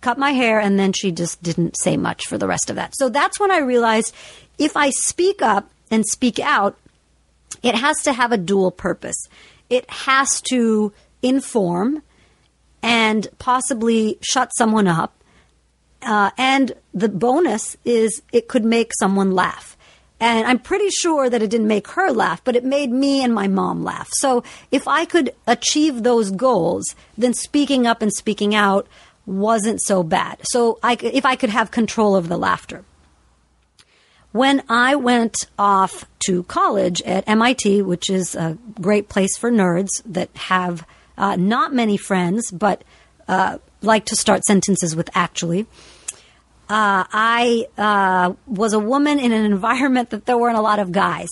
cut 0.00 0.18
my 0.18 0.32
hair, 0.32 0.58
and 0.58 0.76
then 0.76 0.92
she 0.92 1.12
just 1.12 1.40
didn't 1.40 1.76
say 1.78 1.96
much 1.96 2.26
for 2.26 2.36
the 2.36 2.48
rest 2.48 2.68
of 2.68 2.74
that. 2.74 2.96
So 2.96 3.08
that's 3.08 3.38
when 3.38 3.52
I 3.52 3.58
realized 3.58 4.12
if 4.58 4.76
I 4.76 4.90
speak 4.90 5.40
up 5.40 5.70
and 5.92 6.04
speak 6.04 6.40
out, 6.40 6.76
it 7.62 7.76
has 7.76 8.02
to 8.02 8.12
have 8.12 8.32
a 8.32 8.36
dual 8.36 8.72
purpose. 8.72 9.28
It 9.70 9.88
has 9.88 10.40
to 10.50 10.92
inform 11.22 12.02
and 12.82 13.28
possibly 13.38 14.18
shut 14.20 14.50
someone 14.56 14.88
up 14.88 15.14
uh, 16.02 16.30
and 16.38 16.72
the 16.94 17.08
bonus 17.08 17.76
is 17.84 18.22
it 18.32 18.48
could 18.48 18.64
make 18.64 18.92
someone 18.98 19.32
laugh. 19.32 19.76
And 20.20 20.46
I'm 20.46 20.58
pretty 20.58 20.90
sure 20.90 21.30
that 21.30 21.42
it 21.42 21.50
didn't 21.50 21.68
make 21.68 21.88
her 21.88 22.10
laugh, 22.10 22.42
but 22.42 22.56
it 22.56 22.64
made 22.64 22.90
me 22.90 23.22
and 23.22 23.32
my 23.32 23.46
mom 23.46 23.84
laugh. 23.84 24.08
So 24.14 24.42
if 24.72 24.88
I 24.88 25.04
could 25.04 25.32
achieve 25.46 26.02
those 26.02 26.30
goals, 26.30 26.94
then 27.16 27.34
speaking 27.34 27.86
up 27.86 28.02
and 28.02 28.12
speaking 28.12 28.54
out 28.54 28.88
wasn't 29.26 29.80
so 29.80 30.02
bad. 30.02 30.38
So 30.42 30.78
I, 30.82 30.96
if 31.00 31.24
I 31.24 31.36
could 31.36 31.50
have 31.50 31.70
control 31.70 32.16
of 32.16 32.28
the 32.28 32.38
laughter. 32.38 32.84
When 34.32 34.62
I 34.68 34.96
went 34.96 35.46
off 35.58 36.04
to 36.26 36.42
college 36.44 37.00
at 37.02 37.28
MIT, 37.28 37.82
which 37.82 38.10
is 38.10 38.34
a 38.34 38.58
great 38.80 39.08
place 39.08 39.36
for 39.36 39.50
nerds 39.50 39.88
that 40.04 40.30
have 40.36 40.84
uh, 41.16 41.36
not 41.36 41.72
many 41.72 41.96
friends, 41.96 42.50
but 42.50 42.82
uh, 43.26 43.58
like 43.82 44.06
to 44.06 44.16
start 44.16 44.44
sentences 44.44 44.94
with 44.96 45.10
actually. 45.14 45.66
Uh, 46.70 47.04
I 47.10 47.66
uh, 47.78 48.34
was 48.46 48.72
a 48.72 48.78
woman 48.78 49.18
in 49.18 49.32
an 49.32 49.44
environment 49.52 50.10
that 50.10 50.26
there 50.26 50.36
weren't 50.36 50.58
a 50.58 50.62
lot 50.62 50.78
of 50.78 50.92
guys. 50.92 51.28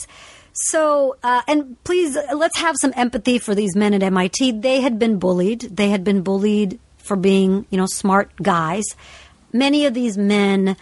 So, 0.52 1.16
uh, 1.22 1.42
and 1.46 1.82
please, 1.84 2.16
let's 2.34 2.56
have 2.58 2.76
some 2.80 2.94
empathy 2.96 3.38
for 3.38 3.54
these 3.54 3.76
men 3.76 3.92
at 3.92 4.02
MIT. 4.02 4.52
They 4.52 4.80
had 4.80 4.98
been 4.98 5.18
bullied. 5.18 5.60
They 5.60 5.90
had 5.90 6.02
been 6.02 6.22
bullied 6.22 6.80
for 6.96 7.14
being, 7.14 7.66
you 7.70 7.76
know, 7.76 7.86
smart 7.86 8.30
guys. 8.42 8.84
many 9.52 9.86
of 9.86 9.94
these 9.94 10.18
men 10.18 10.76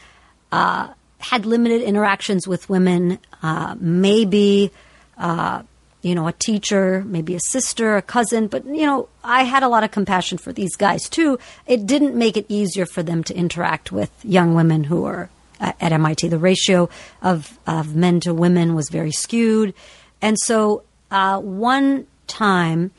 uh, 0.51 0.89
had 1.19 1.47
limited 1.47 1.83
interactions 1.83 2.47
with 2.47 2.69
women, 2.69 3.19
uh, 3.43 3.75
maybe, 3.79 4.71
uh, 5.19 5.63
you 6.05 6.15
know, 6.15 6.29
a 6.29 6.33
teacher, 6.33 7.03
maybe 7.07 7.35
a 7.35 7.41
sister, 7.41 7.97
a 7.97 8.03
cousin, 8.03 8.47
but, 8.47 8.65
you 8.67 8.85
know, 8.85 9.09
I 9.25 9.45
had 9.45 9.63
a 9.63 9.69
lot 9.69 9.85
of 9.85 9.91
compassion 9.91 10.37
for 10.37 10.53
these 10.53 10.77
guys 10.77 11.09
too. 11.09 11.39
It 11.67 11.87
didn't 11.87 12.15
make 12.15 12.37
it 12.37 12.45
easier 12.49 12.85
for 12.85 13.03
them 13.03 13.25
to 13.25 13.35
interact 13.35 13.91
with 13.91 14.11
young 14.23 14.55
women 14.55 14.85
who 14.85 15.03
were 15.03 15.31
uh, 15.61 15.73
at 15.81 15.93
MIT. 15.93 16.29
The 16.29 16.39
ratio 16.39 16.91
of, 17.23 17.59
of 17.67 17.97
men 17.97 18.21
to 18.21 18.35
women 18.35 18.75
was 18.75 18.91
very 18.91 19.13
skewed. 19.13 19.73
And 20.21 20.39
so 20.39 20.83
uh, 21.11 21.41
one 21.41 22.07
time, 22.27 22.91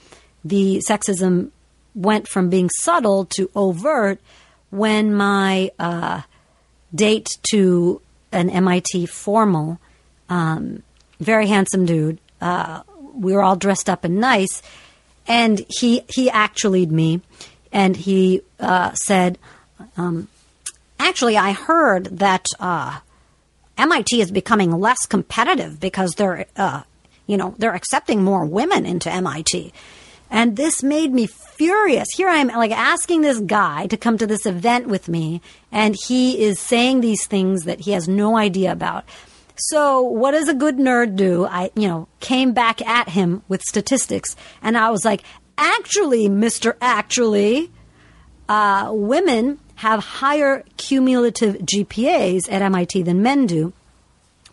the 0.44 0.82
sexism 0.88 1.52
went 1.94 2.28
from 2.28 2.50
being 2.50 2.70
subtle 2.70 3.26
to 3.26 3.52
overt 3.56 4.20
when 4.72 5.14
my 5.14 5.72
uh, 5.78 6.22
date 6.94 7.30
to 7.52 8.02
an 8.32 8.50
MIT 8.50 9.06
formal, 9.06 9.80
um, 10.28 10.82
very 11.20 11.48
handsome 11.48 11.86
dude. 11.86 12.20
Uh, 12.42 12.82
we 13.16 13.34
were 13.34 13.44
all 13.44 13.56
dressed 13.56 13.90
up 13.90 14.04
and 14.04 14.20
nice, 14.20 14.62
and 15.28 15.66
he 15.70 16.04
he 16.08 16.30
actually'd 16.30 16.92
me, 16.92 17.22
and 17.72 17.96
he 17.96 18.42
uh, 18.60 18.94
said, 18.94 19.38
um, 19.98 20.28
"Actually, 21.00 21.38
I 21.38 21.52
heard 21.52 22.06
that 22.20 22.48
uh, 22.60 23.00
MIT 23.78 24.22
is 24.22 24.32
becoming 24.32 24.72
less 24.72 25.06
competitive 25.06 25.80
because 25.80 26.16
they're, 26.16 26.46
uh, 26.56 26.84
you 27.28 27.38
know, 27.38 27.56
they're 27.58 27.76
accepting 27.76 28.24
more 28.24 28.46
women 28.46 28.86
into 28.86 29.12
MIT." 29.12 29.74
And 30.30 30.58
this 30.58 30.82
made 30.82 31.14
me 31.14 31.28
furious. 31.28 32.10
Here 32.16 32.28
I 32.28 32.38
am, 32.38 32.48
like 32.48 32.72
asking 32.72 33.22
this 33.22 33.40
guy 33.40 33.88
to 33.88 33.98
come 33.98 34.18
to 34.18 34.28
this 34.28 34.46
event 34.46 34.88
with 34.88 35.08
me, 35.08 35.42
and 35.72 35.96
he 36.08 36.44
is 36.44 36.60
saying 36.60 37.02
these 37.02 37.26
things 37.26 37.64
that 37.64 37.82
he 37.82 37.92
has 37.92 38.08
no 38.08 38.36
idea 38.38 38.72
about. 38.72 39.06
So, 39.56 40.02
what 40.02 40.32
does 40.32 40.50
a 40.50 40.54
good 40.54 40.78
nerd 40.78 41.16
do? 41.16 41.46
I, 41.46 41.72
you 41.76 41.88
know, 41.88 42.08
came 42.20 42.52
back 42.54 42.82
at 42.82 43.10
him 43.10 43.42
with 43.48 43.62
statistics, 43.62 44.36
and 44.62 44.78
I 44.78 44.90
was 44.90 45.06
like, 45.06 45.24
actually, 45.58 46.28
Mr. 46.28 46.76
Actually, 46.82 47.72
uh, 48.50 48.90
women 48.94 49.60
have 49.76 50.04
higher 50.04 50.64
cumulative 50.78 51.56
GPAs 51.58 52.52
at 52.52 52.62
MIT 52.62 53.04
than 53.04 53.22
men 53.22 53.46
do. 53.46 53.74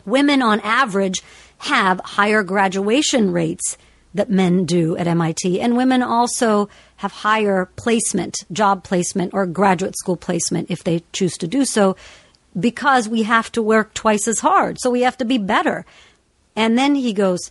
Women, 0.04 0.42
on 0.42 0.60
average, 0.60 1.22
have 1.58 2.00
higher 2.00 2.42
graduation 2.42 3.32
rates 3.32 3.76
that 4.14 4.30
men 4.30 4.64
do 4.64 4.96
at 4.96 5.06
MIT, 5.06 5.60
and 5.60 5.76
women 5.76 6.02
also 6.02 6.68
have 6.96 7.12
higher 7.12 7.70
placement, 7.76 8.36
job 8.52 8.84
placement, 8.84 9.32
or 9.32 9.46
graduate 9.46 9.96
school 9.96 10.16
placement 10.16 10.70
if 10.70 10.84
they 10.84 11.02
choose 11.12 11.36
to 11.38 11.48
do 11.48 11.64
so, 11.64 11.96
because 12.58 13.08
we 13.08 13.22
have 13.22 13.50
to 13.52 13.62
work 13.62 13.94
twice 13.94 14.28
as 14.28 14.40
hard. 14.40 14.78
So 14.80 14.90
we 14.90 15.02
have 15.02 15.16
to 15.18 15.24
be 15.24 15.38
better. 15.38 15.84
And 16.54 16.78
then 16.78 16.94
he 16.94 17.12
goes, 17.12 17.50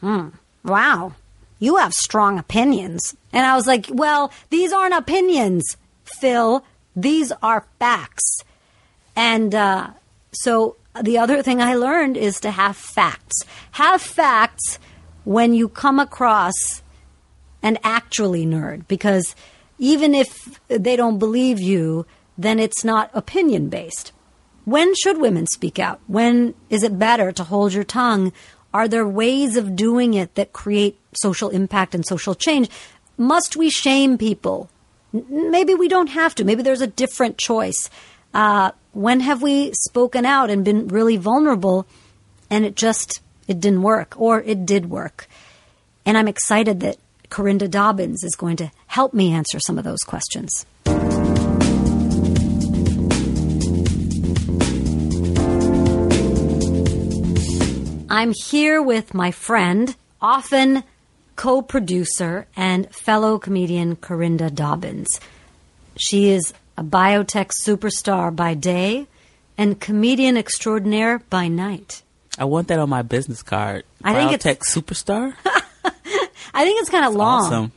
hmm, 0.00 0.28
wow, 0.64 1.14
you 1.58 1.76
have 1.76 1.92
strong 1.92 2.38
opinions. 2.38 3.16
And 3.32 3.44
I 3.44 3.54
was 3.54 3.66
like, 3.66 3.86
well, 3.90 4.32
these 4.50 4.72
aren't 4.72 4.94
opinions, 4.94 5.76
Phil. 6.04 6.64
These 6.96 7.32
are 7.42 7.66
facts. 7.78 8.42
And 9.14 9.54
uh, 9.54 9.90
so 10.32 10.76
the 11.02 11.18
other 11.18 11.42
thing 11.42 11.60
I 11.60 11.74
learned 11.74 12.16
is 12.16 12.40
to 12.40 12.50
have 12.50 12.76
facts. 12.76 13.42
Have 13.72 14.00
facts 14.00 14.78
when 15.24 15.52
you 15.52 15.68
come 15.68 15.98
across 15.98 16.82
an 17.62 17.78
actually 17.82 18.46
nerd 18.46 18.86
because 18.88 19.34
even 19.78 20.14
if 20.14 20.60
they 20.68 20.96
don't 20.96 21.18
believe 21.18 21.60
you, 21.60 22.06
then 22.36 22.58
it's 22.58 22.84
not 22.84 23.10
opinion 23.14 23.68
based. 23.68 24.12
When 24.68 24.94
should 24.94 25.16
women 25.18 25.46
speak 25.46 25.78
out? 25.78 25.98
When 26.08 26.52
is 26.68 26.82
it 26.82 26.98
better 26.98 27.32
to 27.32 27.42
hold 27.42 27.72
your 27.72 27.84
tongue? 27.84 28.34
Are 28.74 28.86
there 28.86 29.08
ways 29.08 29.56
of 29.56 29.74
doing 29.74 30.12
it 30.12 30.34
that 30.34 30.52
create 30.52 31.00
social 31.14 31.48
impact 31.48 31.94
and 31.94 32.04
social 32.04 32.34
change? 32.34 32.68
Must 33.16 33.56
we 33.56 33.70
shame 33.70 34.18
people? 34.18 34.68
Maybe 35.14 35.72
we 35.72 35.88
don't 35.88 36.08
have 36.08 36.34
to. 36.34 36.44
Maybe 36.44 36.62
there's 36.62 36.82
a 36.82 36.86
different 36.86 37.38
choice. 37.38 37.88
Uh, 38.34 38.72
when 38.92 39.20
have 39.20 39.40
we 39.40 39.72
spoken 39.72 40.26
out 40.26 40.50
and 40.50 40.66
been 40.66 40.88
really 40.88 41.16
vulnerable 41.16 41.86
and 42.50 42.66
it 42.66 42.76
just 42.76 43.22
it 43.46 43.60
didn't 43.60 43.80
work 43.80 44.20
or 44.20 44.42
it 44.42 44.66
did 44.66 44.90
work? 44.90 45.28
And 46.04 46.18
I'm 46.18 46.28
excited 46.28 46.80
that 46.80 46.98
Corinda 47.30 47.68
Dobbins 47.68 48.22
is 48.22 48.36
going 48.36 48.58
to 48.58 48.70
help 48.86 49.14
me 49.14 49.32
answer 49.32 49.60
some 49.60 49.78
of 49.78 49.84
those 49.84 50.00
questions. 50.00 50.66
I'm 58.18 58.32
here 58.32 58.82
with 58.82 59.14
my 59.14 59.30
friend, 59.30 59.94
often 60.20 60.82
co 61.36 61.62
producer, 61.62 62.48
and 62.56 62.92
fellow 62.92 63.38
comedian 63.38 63.94
Corinda 63.94 64.50
Dobbins. 64.50 65.20
She 65.96 66.30
is 66.30 66.52
a 66.76 66.82
biotech 66.82 67.52
superstar 67.64 68.34
by 68.34 68.54
day 68.54 69.06
and 69.56 69.78
comedian 69.78 70.36
extraordinaire 70.36 71.20
by 71.30 71.46
night. 71.46 72.02
I 72.36 72.44
want 72.46 72.66
that 72.68 72.80
on 72.80 72.88
my 72.88 73.02
business 73.02 73.44
card. 73.44 73.84
I 74.02 74.14
think 74.14 74.32
it's- 74.32 74.42
biotech 74.42 74.66
superstar. 74.66 75.34
I 76.52 76.64
think 76.64 76.80
it's 76.80 76.90
kind 76.90 77.06
of 77.06 77.14
long. 77.14 77.44
Awesome. 77.44 77.72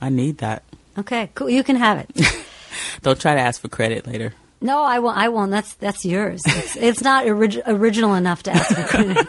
I 0.00 0.10
need 0.10 0.38
that. 0.38 0.62
Okay, 0.96 1.28
cool. 1.34 1.50
You 1.50 1.64
can 1.64 1.74
have 1.74 1.98
it. 1.98 2.46
Don't 3.02 3.20
try 3.20 3.34
to 3.34 3.40
ask 3.40 3.60
for 3.60 3.66
credit 3.68 4.06
later. 4.06 4.32
No, 4.60 4.82
I 4.82 4.98
won't. 4.98 5.16
I 5.16 5.28
won't. 5.28 5.50
That's 5.50 5.74
that's 5.74 6.04
yours. 6.04 6.42
It's, 6.46 6.76
it's 6.76 7.02
not 7.02 7.26
orig- 7.26 7.62
original 7.66 8.14
enough 8.14 8.42
to 8.44 8.52
ask. 8.52 9.28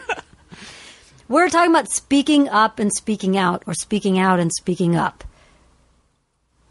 We're 1.28 1.48
talking 1.48 1.70
about 1.70 1.88
speaking 1.88 2.48
up 2.48 2.80
and 2.80 2.92
speaking 2.92 3.36
out, 3.38 3.62
or 3.66 3.74
speaking 3.74 4.18
out 4.18 4.40
and 4.40 4.52
speaking 4.52 4.96
up. 4.96 5.22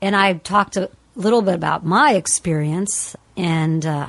And 0.01 0.15
I 0.15 0.33
talked 0.33 0.75
a 0.75 0.89
little 1.15 1.41
bit 1.41 1.55
about 1.55 1.85
my 1.85 2.13
experience, 2.13 3.15
and 3.37 3.85
uh, 3.85 4.07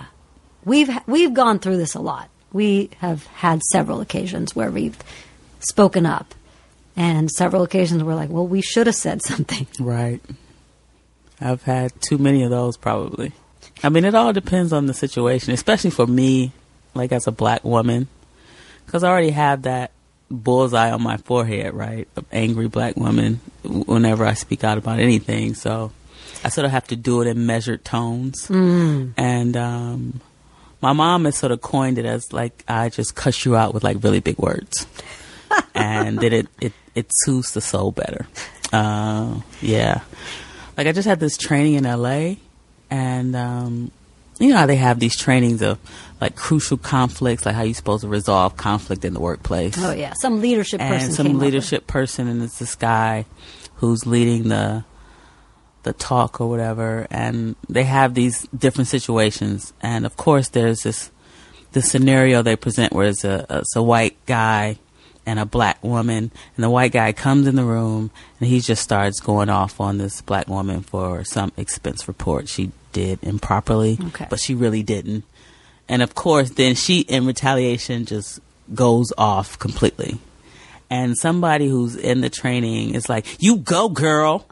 we've 0.64 0.90
we've 1.06 1.32
gone 1.34 1.60
through 1.60 1.76
this 1.76 1.94
a 1.94 2.00
lot. 2.00 2.28
We 2.52 2.90
have 2.98 3.26
had 3.26 3.62
several 3.70 4.00
occasions 4.00 4.56
where 4.56 4.72
we've 4.72 4.98
spoken 5.60 6.06
up, 6.06 6.34
and 6.96 7.30
several 7.30 7.62
occasions 7.62 8.02
we're 8.02 8.16
like, 8.16 8.30
"Well, 8.30 8.46
we 8.48 8.62
should 8.62 8.88
have 8.88 8.96
said 8.96 9.22
something." 9.22 9.68
Right. 9.78 10.20
I've 11.40 11.62
had 11.62 11.92
too 12.02 12.18
many 12.18 12.42
of 12.42 12.50
those 12.50 12.76
probably. 12.76 13.32
I 13.82 13.88
mean, 13.88 14.04
it 14.04 14.14
all 14.14 14.32
depends 14.32 14.72
on 14.72 14.86
the 14.86 14.94
situation, 14.94 15.52
especially 15.52 15.90
for 15.90 16.06
me, 16.06 16.52
like 16.94 17.12
as 17.12 17.26
a 17.26 17.32
black 17.32 17.64
woman, 17.64 18.08
because 18.86 19.04
I 19.04 19.08
already 19.08 19.30
have 19.30 19.62
that 19.62 19.92
bullseye 20.30 20.90
on 20.90 21.02
my 21.02 21.16
forehead, 21.16 21.74
right? 21.74 22.08
Of 22.16 22.24
angry 22.30 22.68
black 22.68 22.96
woman 22.96 23.40
whenever 23.64 24.24
I 24.24 24.34
speak 24.34 24.64
out 24.64 24.78
about 24.78 25.00
anything. 25.00 25.54
So 25.54 25.92
I 26.44 26.48
sort 26.48 26.64
of 26.64 26.70
have 26.70 26.86
to 26.88 26.96
do 26.96 27.22
it 27.22 27.26
in 27.26 27.46
measured 27.46 27.84
tones. 27.84 28.48
And 29.16 29.56
um, 29.56 30.20
my 30.80 30.92
mom 30.92 31.24
has 31.24 31.36
sort 31.36 31.52
of 31.52 31.60
coined 31.60 31.98
it 31.98 32.04
as 32.04 32.32
like, 32.32 32.64
I 32.68 32.88
just 32.88 33.14
cuss 33.14 33.44
you 33.44 33.56
out 33.56 33.74
with 33.74 33.82
like 33.82 34.02
really 34.02 34.20
big 34.20 34.38
words. 34.38 34.86
and 35.74 36.18
then 36.18 36.32
it, 36.32 36.48
it, 36.60 36.72
it 36.94 37.06
soothes 37.10 37.52
the 37.52 37.60
soul 37.60 37.92
better. 37.92 38.26
Uh, 38.72 39.40
yeah. 39.60 40.02
Like 40.76 40.86
I 40.86 40.92
just 40.92 41.08
had 41.08 41.18
this 41.20 41.36
training 41.36 41.74
in 41.74 41.84
LA 41.84 42.34
and 42.90 43.36
um, 43.36 43.90
you 44.38 44.48
know 44.48 44.56
how 44.56 44.66
they 44.66 44.76
have 44.76 44.98
these 44.98 45.16
trainings 45.16 45.62
of 45.62 45.78
like 46.20 46.34
crucial 46.34 46.76
conflicts, 46.76 47.46
like 47.46 47.54
how 47.54 47.62
you're 47.62 47.74
supposed 47.74 48.02
to 48.02 48.08
resolve 48.08 48.56
conflict 48.56 49.04
in 49.04 49.14
the 49.14 49.20
workplace. 49.20 49.74
Oh 49.78 49.92
yeah, 49.92 50.14
some 50.14 50.40
leadership 50.40 50.80
person 50.80 50.92
and 50.92 51.16
came 51.16 51.26
some 51.26 51.38
leadership 51.38 51.86
person, 51.86 52.28
and 52.28 52.42
it's 52.42 52.58
this 52.58 52.74
guy 52.74 53.26
who's 53.76 54.06
leading 54.06 54.48
the 54.48 54.84
the 55.82 55.92
talk 55.92 56.40
or 56.40 56.48
whatever, 56.48 57.06
and 57.10 57.56
they 57.68 57.84
have 57.84 58.14
these 58.14 58.46
different 58.48 58.88
situations, 58.88 59.72
and 59.80 60.04
of 60.04 60.16
course 60.16 60.48
there's 60.48 60.82
this 60.82 61.10
the 61.72 61.82
scenario 61.82 62.42
they 62.42 62.56
present 62.56 62.92
where 62.92 63.08
it's 63.08 63.24
a 63.24 63.46
it's 63.50 63.76
a 63.76 63.82
white 63.82 64.16
guy 64.26 64.78
and 65.30 65.38
a 65.38 65.46
black 65.46 65.78
woman, 65.84 66.30
and 66.56 66.64
the 66.64 66.70
white 66.70 66.90
guy 66.92 67.12
comes 67.12 67.46
in 67.46 67.54
the 67.54 67.64
room 67.64 68.10
and 68.40 68.48
he 68.48 68.58
just 68.60 68.82
starts 68.82 69.20
going 69.20 69.48
off 69.48 69.80
on 69.80 69.98
this 69.98 70.20
black 70.22 70.48
woman 70.48 70.80
for 70.82 71.22
some 71.24 71.52
expense 71.56 72.08
report 72.08 72.48
she 72.48 72.72
did 72.92 73.18
improperly, 73.22 73.96
Okay. 74.08 74.26
but 74.28 74.40
she 74.40 74.54
really 74.54 74.82
didn't. 74.82 75.22
And 75.88 76.02
of 76.02 76.14
course, 76.14 76.50
then 76.50 76.74
she, 76.74 77.00
in 77.00 77.26
retaliation, 77.26 78.04
just 78.06 78.40
goes 78.74 79.12
off 79.16 79.56
completely. 79.58 80.18
And 80.88 81.16
somebody 81.16 81.68
who's 81.68 81.94
in 81.94 82.20
the 82.20 82.30
training 82.30 82.94
is 82.94 83.08
like, 83.08 83.24
"You 83.38 83.56
go, 83.58 83.88
girl." 83.88 84.46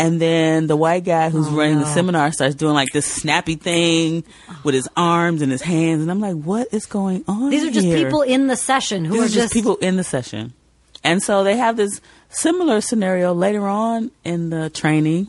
And 0.00 0.18
then 0.18 0.66
the 0.66 0.76
white 0.76 1.04
guy 1.04 1.28
who's 1.28 1.46
Oh, 1.46 1.50
running 1.54 1.78
the 1.78 1.84
seminar 1.84 2.32
starts 2.32 2.54
doing 2.54 2.72
like 2.72 2.88
this 2.94 3.04
snappy 3.04 3.56
thing 3.56 4.24
with 4.64 4.74
his 4.74 4.88
arms 4.96 5.42
and 5.42 5.52
his 5.52 5.60
hands, 5.60 6.00
and 6.00 6.10
I'm 6.10 6.20
like, 6.20 6.36
"What 6.36 6.68
is 6.72 6.86
going 6.86 7.22
on?" 7.28 7.50
These 7.50 7.64
are 7.64 7.70
just 7.70 7.84
here? 7.84 8.02
people 8.04 8.22
in 8.22 8.46
the 8.46 8.56
session 8.56 9.04
who 9.04 9.12
These 9.12 9.22
are 9.22 9.26
are 9.26 9.42
just 9.42 9.52
people 9.52 9.76
in 9.76 9.96
the 9.96 10.04
session. 10.04 10.54
And 11.04 11.22
so 11.22 11.44
they 11.44 11.58
have 11.58 11.76
this 11.76 12.00
similar 12.30 12.80
scenario 12.80 13.34
later 13.34 13.66
on 13.68 14.10
in 14.24 14.48
the 14.48 14.70
training. 14.70 15.28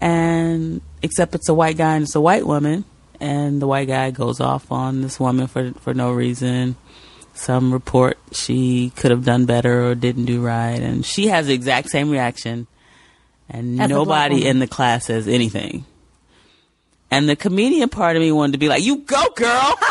And 0.00 0.80
except 1.02 1.36
it's 1.36 1.48
a 1.48 1.54
white 1.54 1.76
guy 1.76 1.94
and 1.94 2.02
it's 2.02 2.16
a 2.16 2.20
white 2.20 2.44
woman, 2.44 2.84
and 3.20 3.62
the 3.62 3.68
white 3.68 3.86
guy 3.86 4.10
goes 4.10 4.40
off 4.40 4.72
on 4.72 5.02
this 5.02 5.20
woman 5.20 5.46
for 5.46 5.72
for 5.74 5.94
no 5.94 6.10
reason. 6.10 6.74
Some 7.34 7.72
report 7.72 8.18
she 8.32 8.90
could 8.96 9.12
have 9.12 9.24
done 9.24 9.46
better 9.46 9.88
or 9.88 9.94
didn't 9.94 10.24
do 10.24 10.42
right, 10.42 10.80
and 10.80 11.06
she 11.06 11.28
has 11.28 11.46
the 11.46 11.54
exact 11.54 11.88
same 11.90 12.10
reaction, 12.10 12.66
and 13.52 13.80
As 13.80 13.90
nobody 13.90 14.46
in 14.46 14.58
the 14.58 14.66
class 14.66 15.06
says 15.06 15.28
anything. 15.28 15.84
And 17.10 17.28
the 17.28 17.36
comedian 17.36 17.90
part 17.90 18.16
of 18.16 18.22
me 18.22 18.32
wanted 18.32 18.52
to 18.52 18.58
be 18.58 18.68
like, 18.68 18.82
"You 18.82 18.98
go, 18.98 19.22
girl," 19.36 19.74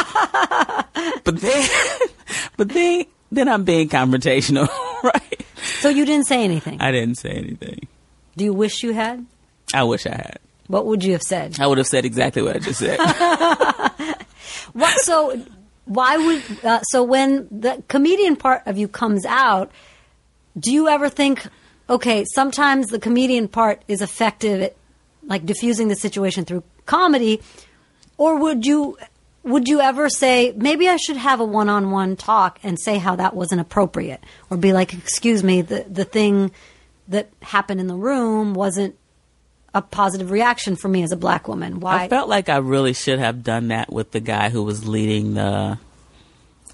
but 1.24 1.40
then, 1.40 1.70
but 2.58 2.70
then, 2.70 3.06
then 3.32 3.48
I'm 3.48 3.64
being 3.64 3.90
confrontational, 3.90 4.68
right? 5.04 5.46
So 5.80 5.90
you 5.90 6.06
didn't 6.06 6.26
say 6.26 6.44
anything. 6.44 6.82
I 6.82 6.92
didn't 6.92 7.16
say 7.16 7.30
anything. 7.30 7.88
Do 8.36 8.44
you 8.44 8.54
wish 8.54 8.82
you 8.82 8.94
had? 8.94 9.26
I 9.74 9.84
wish 9.84 10.08
I 10.08 10.16
had. 10.16 10.40
What 10.68 10.88
would 10.88 11.04
you 11.04 11.12
have 11.14 11.22
said? 11.22 11.60
I 11.60 11.68
would 11.68 11.78
have 11.78 11.88
said 11.88 12.06
exactly 12.06 12.42
what 12.42 12.56
I 12.56 12.60
just 12.60 12.80
said. 12.80 12.98
What, 14.74 15.00
so 15.00 15.42
why 15.86 16.18
would 16.18 16.44
uh, 16.64 16.82
so 16.84 17.04
when 17.04 17.48
the 17.52 17.84
comedian 17.88 18.36
part 18.36 18.64
of 18.66 18.78
you 18.78 18.88
comes 18.88 19.26
out, 19.26 19.72
do 20.58 20.72
you 20.72 20.88
ever 20.88 21.10
think, 21.10 21.46
okay, 21.92 22.26
sometimes 22.34 22.88
the 22.88 23.00
comedian 23.00 23.48
part 23.48 23.84
is 23.88 24.02
effective 24.02 24.62
at 24.62 24.76
like 25.24 25.46
diffusing 25.46 25.90
the 25.90 25.96
situation 25.96 26.46
through 26.46 26.64
comedy, 26.86 27.42
or 28.18 28.38
would 28.38 28.66
you 28.66 28.98
would 29.44 29.68
you 29.68 29.82
ever 29.82 30.10
say 30.10 30.54
maybe 30.56 30.88
I 30.88 30.98
should 30.98 31.18
have 31.18 31.40
a 31.40 31.46
one 31.46 31.70
on 31.70 31.92
one 31.92 32.16
talk 32.16 32.60
and 32.64 32.80
say 32.80 32.98
how 32.98 33.16
that 33.18 33.36
wasn't 33.36 33.62
appropriate, 33.62 34.24
or 34.50 34.58
be 34.58 34.74
like, 34.74 34.94
excuse 34.94 35.44
me, 35.44 35.62
the 35.62 35.86
the 35.88 36.06
thing 36.06 36.52
that 37.10 37.30
happened 37.42 37.80
in 37.80 37.88
the 37.88 37.96
room 37.96 38.54
wasn't 38.54 38.96
a 39.74 39.82
positive 39.82 40.32
reaction 40.32 40.76
for 40.76 40.88
me 40.88 41.04
as 41.04 41.12
a 41.12 41.18
black 41.18 41.48
woman. 41.48 41.80
Why? 41.80 42.04
I 42.04 42.08
felt 42.08 42.30
like 42.30 42.50
I 42.50 42.58
really 42.58 42.94
should 42.94 43.20
have 43.20 43.44
done 43.44 43.68
that 43.68 43.92
with 43.92 44.12
the 44.12 44.20
guy 44.20 44.50
who 44.50 44.64
was 44.64 44.88
leading 44.88 45.34
the 45.34 45.78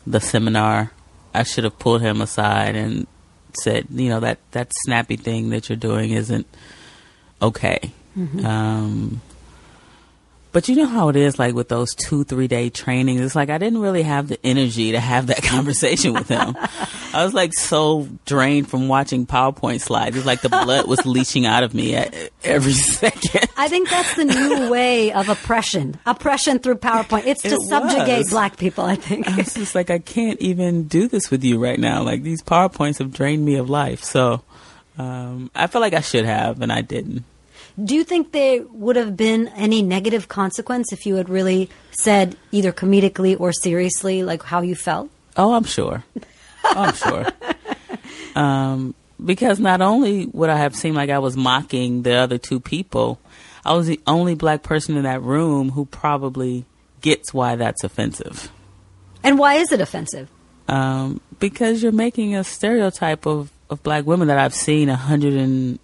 the 0.06 0.22
seminar. 0.22 0.92
I 1.34 1.44
should 1.44 1.66
have 1.66 1.78
pulled 1.78 2.02
him 2.02 2.22
aside 2.22 2.76
and 2.76 3.06
said, 3.64 3.88
you 3.92 4.10
know, 4.10 4.20
that 4.20 4.40
that 4.52 4.72
snappy 4.84 5.18
thing 5.18 5.50
that 5.50 5.70
you're 5.70 5.76
doing 5.76 6.12
isn't 6.12 6.48
okay. 7.42 7.92
Um, 8.46 9.22
but 10.52 10.68
you 10.70 10.76
know 10.76 10.86
how 10.86 11.10
it 11.10 11.16
is, 11.16 11.38
like 11.38 11.54
with 11.54 11.70
those 11.70 11.94
two, 11.96 12.24
three 12.24 12.48
day 12.48 12.70
trainings. 12.70 13.22
It's 13.22 13.36
like 13.36 13.50
I 13.50 13.58
didn't 13.58 13.80
really 13.82 14.04
have 14.04 14.28
the 14.28 14.40
energy 14.46 14.92
to 14.94 15.00
have 15.00 15.28
that 15.28 15.44
conversation 15.44 16.14
with 16.14 16.28
him. 16.28 16.56
I 17.14 17.24
was 17.24 17.34
like 17.34 17.54
so 17.54 18.08
drained 18.26 18.70
from 18.70 18.88
watching 18.88 19.26
PowerPoint 19.26 19.82
slides. 19.82 20.18
It's 20.18 20.26
like 20.26 20.42
the 20.42 20.50
blood 20.50 20.88
was 20.88 21.06
leaching 21.06 21.46
out 21.46 21.64
of 21.64 21.74
me 21.74 21.96
at 21.96 22.14
every 22.44 22.74
second. 22.74 23.48
I 23.58 23.68
think 23.68 23.90
that's 23.90 24.16
the 24.16 24.26
new 24.26 24.70
way 24.70 25.12
of 25.14 25.30
oppression. 25.30 26.00
Oppression 26.06 26.60
through 26.60 26.76
PowerPoint. 26.78 27.26
It's 27.26 27.42
to 27.44 27.50
It 27.50 27.62
subjugate 27.62 28.18
was. 28.20 28.30
black 28.30 28.58
people, 28.58 28.84
I 28.86 28.96
think. 28.96 29.26
It's 29.38 29.54
just 29.56 29.76
like, 29.76 29.90
I 29.90 30.00
can't 30.00 30.40
even 30.42 30.84
do 30.88 31.08
this 31.08 31.30
with 31.32 31.44
you 31.44 31.58
right 31.60 31.80
now. 31.80 32.04
Like 32.04 32.24
these 32.24 32.42
PowerPoints 32.42 33.00
have 33.00 33.14
drained 33.14 33.44
me 33.46 33.56
of 33.56 33.70
life. 33.70 34.04
So 34.04 34.44
um, 34.98 35.52
I 35.56 35.68
feel 35.68 35.82
like 35.82 35.94
I 35.94 36.02
should 36.02 36.26
have, 36.26 36.62
and 36.62 36.72
I 36.72 36.82
didn't. 36.82 37.24
Do 37.84 37.96
you 37.96 38.04
think 38.04 38.32
there 38.32 38.64
would 38.72 38.96
have 38.96 39.16
been 39.16 39.50
any 39.50 39.82
negative 39.82 40.28
consequence 40.28 40.92
if 40.92 41.06
you 41.06 41.16
had 41.16 41.30
really 41.30 41.70
said 41.92 42.36
either 42.52 42.72
comedically 42.72 43.40
or 43.40 43.54
seriously 43.54 44.24
like 44.24 44.44
how 44.44 44.62
you 44.62 44.76
felt? 44.76 45.10
Oh, 45.36 45.54
I'm 45.54 45.64
sure. 45.64 46.04
I'm 46.64 46.96
sure. 46.96 47.28
um, 48.36 48.96
because 49.24 49.60
not 49.60 49.82
only 49.82 50.26
would 50.28 50.50
I 50.50 50.58
have 50.58 50.76
seemed 50.76 50.96
like 50.96 51.10
I 51.10 51.20
was 51.20 51.38
mocking 51.38 52.02
the 52.02 52.16
other 52.16 52.38
two 52.38 52.60
people, 52.60 53.20
I 53.64 53.74
was 53.74 53.86
the 53.88 54.00
only 54.08 54.34
black 54.34 54.64
person 54.64 54.98
in 54.98 55.04
that 55.04 55.22
room 55.22 55.72
who 55.72 55.86
probably 55.86 56.66
gets 57.02 57.34
why 57.34 57.56
that's 57.56 57.84
offensive. 57.84 58.52
And 59.24 59.38
why 59.38 59.56
is 59.56 59.72
it 59.72 59.82
offensive? 59.82 60.30
um, 60.68 61.22
because 61.40 61.82
you're 61.82 61.92
making 61.92 62.36
a 62.36 62.44
stereotype 62.44 63.26
of, 63.26 63.52
of 63.70 63.82
black 63.84 64.06
women 64.06 64.28
that 64.28 64.38
I've 64.38 64.54
seen 64.54 64.90
a 64.90 64.96
hundred 64.96 65.34
and 65.34 65.80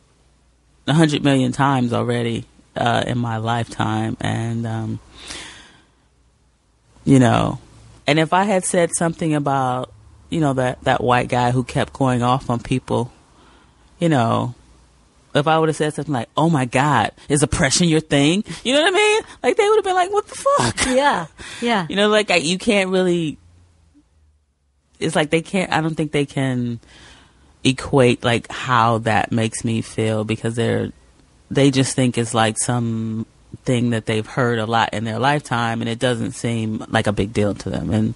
a 0.88 0.94
hundred 0.94 1.24
million 1.24 1.52
times 1.52 1.94
already 1.94 2.46
uh, 2.76 3.04
in 3.06 3.18
my 3.18 3.38
lifetime, 3.38 4.18
and 4.20 4.66
um, 4.66 5.00
you 7.06 7.20
know, 7.20 7.60
and 8.08 8.20
if 8.20 8.34
I 8.34 8.44
had 8.44 8.66
said 8.66 8.92
something 8.96 9.34
about 9.34 9.94
you 10.30 10.40
know 10.40 10.54
that 10.54 10.82
that 10.84 11.04
white 11.04 11.30
guy 11.30 11.52
who 11.52 11.64
kept 11.64 11.94
going 11.94 12.24
off 12.24 12.50
on 12.50 12.60
people, 12.60 13.12
you 14.00 14.10
know. 14.10 14.56
If 15.36 15.48
I 15.48 15.58
would 15.58 15.68
have 15.68 15.76
said 15.76 15.96
something 15.96 16.14
like, 16.14 16.30
"Oh 16.38 16.48
my 16.48 16.66
God, 16.66 17.12
is 17.28 17.42
oppression 17.42 17.88
your 17.88 18.02
thing?" 18.02 18.44
You 18.64 18.74
know 18.76 18.82
what 18.84 18.94
I 18.94 18.96
mean? 18.96 19.22
Like 19.42 19.58
they 19.58 19.68
would 19.68 19.78
have 19.78 19.84
been 19.84 19.96
like, 19.96 20.12
"What 20.12 20.28
the 20.28 20.36
fuck?" 20.36 20.86
Yeah. 20.96 21.26
Yeah. 21.60 21.88
You 21.90 21.96
know, 21.96 22.08
like 22.08 22.30
I, 22.30 22.36
you 22.36 22.60
can't 22.60 22.92
really. 22.92 23.40
It's 25.00 25.16
like 25.16 25.32
they 25.32 25.42
can't. 25.42 25.72
I 25.72 25.82
don't 25.82 25.96
think 25.96 26.12
they 26.12 26.28
can 26.28 26.80
equate 27.64 28.24
like 28.24 28.52
how 28.52 28.98
that 29.00 29.32
makes 29.32 29.64
me 29.64 29.82
feel 29.82 30.24
because 30.24 30.56
they're 30.56 30.92
they 31.52 31.72
just 31.72 31.96
think 31.96 32.18
it's 32.18 32.34
like 32.34 32.58
some 32.58 33.26
thing 33.64 33.92
that 33.92 34.06
they've 34.06 34.26
heard 34.26 34.60
a 34.60 34.66
lot 34.66 34.94
in 34.94 35.04
their 35.04 35.20
lifetime 35.20 35.82
and 35.82 35.90
it 35.90 36.00
doesn't 36.00 36.32
seem 36.32 36.84
like 36.90 37.08
a 37.08 37.12
big 37.14 37.32
deal 37.34 37.54
to 37.54 37.70
them 37.70 37.90
and 37.92 38.14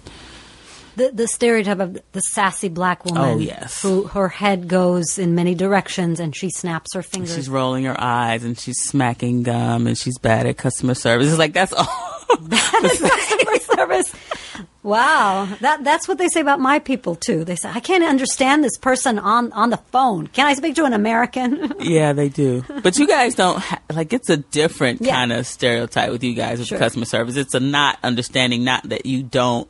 The, 0.96 1.12
the 1.14 1.28
stereotype 1.28 1.78
of 1.78 1.98
the 2.10 2.20
sassy 2.20 2.68
black 2.68 3.02
oh, 3.06 3.12
woman 3.14 3.30
Oh, 3.36 3.38
yes. 3.38 3.80
who 3.80 4.02
her 4.08 4.28
head 4.28 4.66
goes 4.66 5.16
in 5.18 5.36
many 5.36 5.54
directions 5.54 6.18
and 6.18 6.34
she 6.34 6.50
snaps 6.50 6.92
her 6.94 7.02
fingers. 7.02 7.34
she's 7.36 7.48
rolling 7.48 7.84
her 7.84 7.98
eyes 7.98 8.42
and 8.42 8.58
she's 8.58 8.78
smacking 8.84 9.44
gum 9.44 9.86
and 9.86 9.96
she's 9.96 10.18
bad 10.18 10.46
at 10.46 10.56
customer 10.58 10.94
service 10.94 11.28
it's 11.28 11.38
like 11.38 11.52
that's 11.52 11.72
all 11.72 11.86
customer 12.50 12.88
service. 12.90 13.68
Wow, 14.88 15.46
that 15.60 15.84
that's 15.84 16.08
what 16.08 16.16
they 16.18 16.28
say 16.28 16.40
about 16.40 16.60
my 16.60 16.78
people 16.78 17.14
too. 17.14 17.44
They 17.44 17.56
say 17.56 17.68
I 17.68 17.80
can't 17.80 18.02
understand 18.02 18.64
this 18.64 18.78
person 18.78 19.18
on 19.18 19.52
on 19.52 19.68
the 19.70 19.76
phone. 19.92 20.26
Can 20.28 20.46
I 20.46 20.54
speak 20.54 20.74
to 20.76 20.84
an 20.84 20.94
American? 20.94 21.74
Yeah, 21.80 22.12
they 22.14 22.28
do. 22.28 22.64
But 22.82 22.98
you 22.98 23.06
guys 23.06 23.34
don't 23.34 23.58
ha- 23.58 23.80
like. 23.92 24.12
It's 24.12 24.30
a 24.30 24.38
different 24.38 25.02
Yeah. 25.02 25.14
kind 25.14 25.32
of 25.32 25.46
stereotype 25.46 26.10
with 26.10 26.24
you 26.24 26.34
guys 26.34 26.58
with 26.58 26.68
Sure. 26.68 26.78
customer 26.78 27.04
service. 27.04 27.36
It's 27.36 27.54
a 27.54 27.60
not 27.60 27.98
understanding, 28.02 28.64
not 28.64 28.88
that 28.88 29.04
you 29.06 29.22
don't 29.22 29.68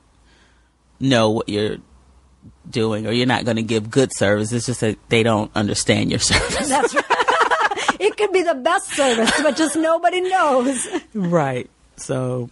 know 1.00 1.30
what 1.30 1.48
you're 1.48 1.78
doing 2.70 3.06
or 3.06 3.12
you're 3.12 3.26
not 3.26 3.44
going 3.44 3.56
to 3.56 3.62
give 3.62 3.90
good 3.90 4.10
service. 4.16 4.52
It's 4.52 4.66
just 4.66 4.80
that 4.80 4.98
they 5.08 5.22
don't 5.22 5.50
understand 5.54 6.10
your 6.10 6.18
service. 6.30 6.68
that's 6.68 6.94
right. 6.94 7.04
it 8.00 8.16
could 8.16 8.32
be 8.32 8.42
the 8.42 8.54
best 8.54 8.90
service, 8.94 9.32
but 9.42 9.56
just 9.56 9.74
nobody 9.76 10.20
knows. 10.20 10.86
right. 11.14 11.68
So 11.96 12.48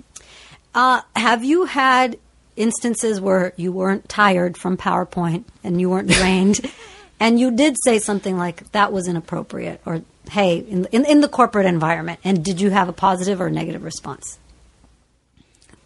Uh, 0.74 1.00
have 1.14 1.44
you 1.44 1.64
had 1.64 2.18
instances 2.56 3.20
where 3.20 3.52
you 3.56 3.72
weren't 3.72 4.08
tired 4.08 4.56
from 4.56 4.76
PowerPoint 4.76 5.44
and 5.62 5.80
you 5.80 5.90
weren't 5.90 6.08
drained, 6.08 6.60
and 7.20 7.38
you 7.38 7.50
did 7.50 7.76
say 7.84 7.98
something 7.98 8.36
like 8.36 8.70
that 8.72 8.92
was 8.92 9.08
inappropriate, 9.08 9.80
or 9.86 10.02
hey, 10.30 10.58
in, 10.58 10.86
in 10.86 11.04
in 11.04 11.20
the 11.20 11.28
corporate 11.28 11.66
environment, 11.66 12.20
and 12.24 12.44
did 12.44 12.60
you 12.60 12.70
have 12.70 12.88
a 12.88 12.92
positive 12.92 13.40
or 13.40 13.50
negative 13.50 13.84
response? 13.84 14.38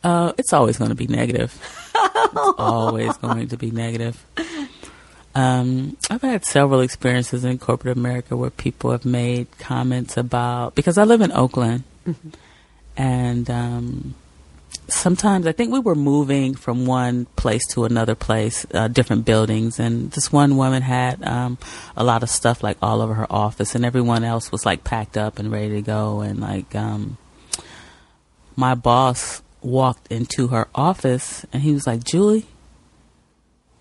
uh, 0.02 0.32
it's 0.38 0.52
always 0.52 0.78
going 0.78 0.90
to 0.90 0.94
be 0.94 1.06
negative. 1.06 1.58
it's 1.94 2.34
always 2.58 3.16
going 3.18 3.48
to 3.48 3.56
be 3.56 3.70
negative. 3.70 4.24
Um, 5.34 5.96
I've 6.08 6.22
had 6.22 6.44
several 6.44 6.80
experiences 6.80 7.44
in 7.44 7.58
corporate 7.58 7.96
America 7.96 8.36
where 8.36 8.50
people 8.50 8.90
have 8.90 9.04
made 9.04 9.46
comments 9.58 10.16
about 10.16 10.74
because 10.74 10.98
I 10.98 11.04
live 11.04 11.20
in 11.20 11.32
Oakland, 11.32 11.84
and 12.96 13.48
um, 13.50 14.14
sometimes 14.92 15.46
I 15.46 15.52
think 15.52 15.72
we 15.72 15.78
were 15.78 15.94
moving 15.94 16.54
from 16.54 16.86
one 16.86 17.26
place 17.36 17.66
to 17.68 17.84
another 17.84 18.14
place, 18.14 18.66
uh, 18.72 18.88
different 18.88 19.24
buildings, 19.24 19.78
and 19.78 20.10
this 20.12 20.32
one 20.32 20.56
woman 20.56 20.82
had 20.82 21.22
um, 21.22 21.58
a 21.96 22.04
lot 22.04 22.22
of 22.22 22.30
stuff 22.30 22.62
like 22.62 22.76
all 22.82 23.00
over 23.00 23.14
her 23.14 23.26
office, 23.30 23.74
and 23.74 23.84
everyone 23.84 24.24
else 24.24 24.52
was 24.52 24.66
like 24.66 24.84
packed 24.84 25.16
up 25.16 25.38
and 25.38 25.50
ready 25.50 25.70
to 25.70 25.82
go, 25.82 26.20
and 26.20 26.40
like 26.40 26.74
um, 26.74 27.18
my 28.56 28.74
boss 28.74 29.42
walked 29.60 30.10
into 30.10 30.48
her 30.48 30.68
office, 30.74 31.44
and 31.52 31.62
he 31.62 31.72
was 31.72 31.86
like, 31.86 32.04
"Julie." 32.04 32.46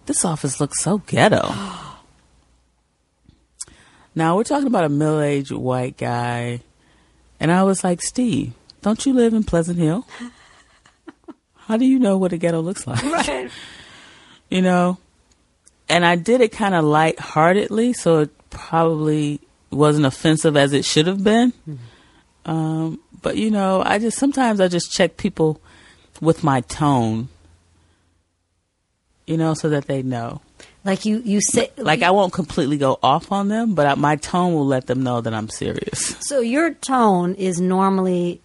This 0.06 0.26
office 0.26 0.60
looks 0.60 0.82
so 0.82 0.98
ghetto. 0.98 1.54
now 4.16 4.36
we're 4.36 4.44
talking 4.44 4.66
about 4.66 4.86
a 4.86 4.90
middle-aged 4.90 5.52
white 5.52 5.98
guy, 5.98 6.62
and 7.40 7.52
I 7.52 7.64
was 7.64 7.84
like, 7.84 8.02
"Steve, 8.02 8.54
don't 8.82 9.06
you 9.06 9.14
live 9.14 9.34
in 9.34 9.44
Pleasant 9.44 9.78
Hill? 9.78 10.08
How 11.70 11.78
do 11.78 11.86
you 11.86 12.00
know 12.00 12.18
what 12.18 12.34
a 12.34 12.38
ghetto 12.38 12.60
looks 12.60 12.86
like?" 12.86 13.02
Right. 13.18 13.50
you 14.50 14.62
know? 14.62 14.98
And 15.88 16.06
i 16.06 16.16
did 16.16 16.42
it 16.42 16.52
kind 16.52 16.76
of 16.76 16.84
lightheartedly 16.84 17.94
so 17.94 18.20
it 18.20 18.50
probably 18.50 19.40
wasn't 19.72 20.06
offensive 20.06 20.58
as 20.58 20.74
it 20.74 20.84
should 20.84 21.08
have 21.08 21.24
been. 21.24 21.54
Um, 22.46 23.00
but 23.22 23.38
you 23.38 23.52
know 23.52 23.84
i 23.86 24.00
just 24.00 24.18
sometimes 24.18 24.60
i 24.60 24.68
just 24.68 24.92
check 24.92 25.18
people 25.18 25.62
with 26.22 26.44
my 26.44 26.62
tone 26.62 27.28
you 29.28 29.38
know 29.38 29.54
so 29.54 29.70
that 29.70 29.86
they 29.86 30.02
know. 30.02 30.42
Like 30.84 31.06
you, 31.06 31.22
you 31.24 31.40
say, 31.42 31.72
like 31.78 32.02
i 32.02 32.10
won't 32.10 32.34
completely 32.34 32.78
go 32.78 32.98
off 33.04 33.32
on 33.32 33.48
them 33.48 33.76
but 33.76 33.86
I, 33.86 33.96
my 33.96 34.16
tone 34.16 34.54
will 34.54 34.66
let 34.66 34.88
them 34.88 35.04
know 35.04 35.22
that 35.22 35.34
i'm 35.34 35.50
serious. 35.50 36.16
So 36.22 36.40
your 36.40 36.74
tone 36.74 37.36
is 37.36 37.62
normally 37.62 38.42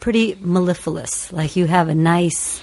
pretty 0.00 0.36
mellifluous. 0.40 1.32
Like 1.32 1.56
you 1.56 1.66
have 1.66 1.88
a 1.88 1.94
nice 1.94 2.60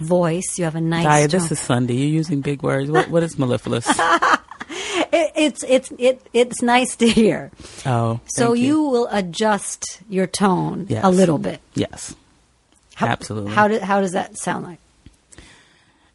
voice. 0.00 0.58
You 0.58 0.64
have 0.64 0.74
a 0.76 0.80
nice. 0.80 1.06
Daya, 1.06 1.30
this 1.30 1.50
is 1.52 1.58
Sunday. 1.58 1.94
You're 1.94 2.08
using 2.08 2.40
big 2.40 2.62
words. 2.62 2.90
What, 2.90 3.08
what 3.10 3.22
is 3.22 3.38
mellifluous? 3.38 3.86
It, 5.12 5.32
it's 5.34 5.64
it's 5.64 5.92
it, 5.98 6.22
it's 6.32 6.62
nice 6.62 6.94
to 6.96 7.08
hear. 7.08 7.50
oh, 7.84 8.20
So 8.26 8.52
thank 8.54 8.58
you. 8.58 8.82
will 8.84 9.08
adjust 9.10 10.00
your 10.08 10.28
tone 10.28 10.86
Yes. 10.88 11.02
a 11.04 11.10
little 11.10 11.38
bit. 11.38 11.60
Yes, 11.74 12.14
How, 12.94 13.08
absolutely. 13.08 13.50
How 13.50 13.66
do, 13.66 13.80
how 13.80 14.00
does 14.00 14.12
that 14.12 14.38
sound 14.38 14.66
like? 14.66 14.78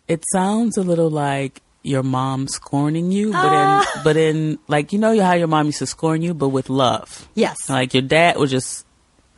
it 0.07 0.23
sounds 0.31 0.77
a 0.77 0.81
little 0.81 1.09
like 1.09 1.61
your 1.83 2.03
mom 2.03 2.47
scorning 2.47 3.11
you, 3.11 3.31
but 3.33 3.51
Ah. 3.51 3.81
in 3.97 4.03
but 4.05 4.15
in 4.17 4.59
like 4.69 4.93
you 4.93 4.99
know 4.99 5.19
how 5.21 5.33
your 5.33 5.47
mom 5.47 5.65
used 5.65 5.79
to 5.79 5.87
scorn 5.87 6.21
you, 6.21 6.33
but 6.33 6.49
with 6.49 6.69
love. 6.69 7.27
Yes. 7.35 7.67
Like 7.69 7.93
your 7.93 8.03
dad 8.03 8.37
was 8.37 8.49
just 8.49 8.84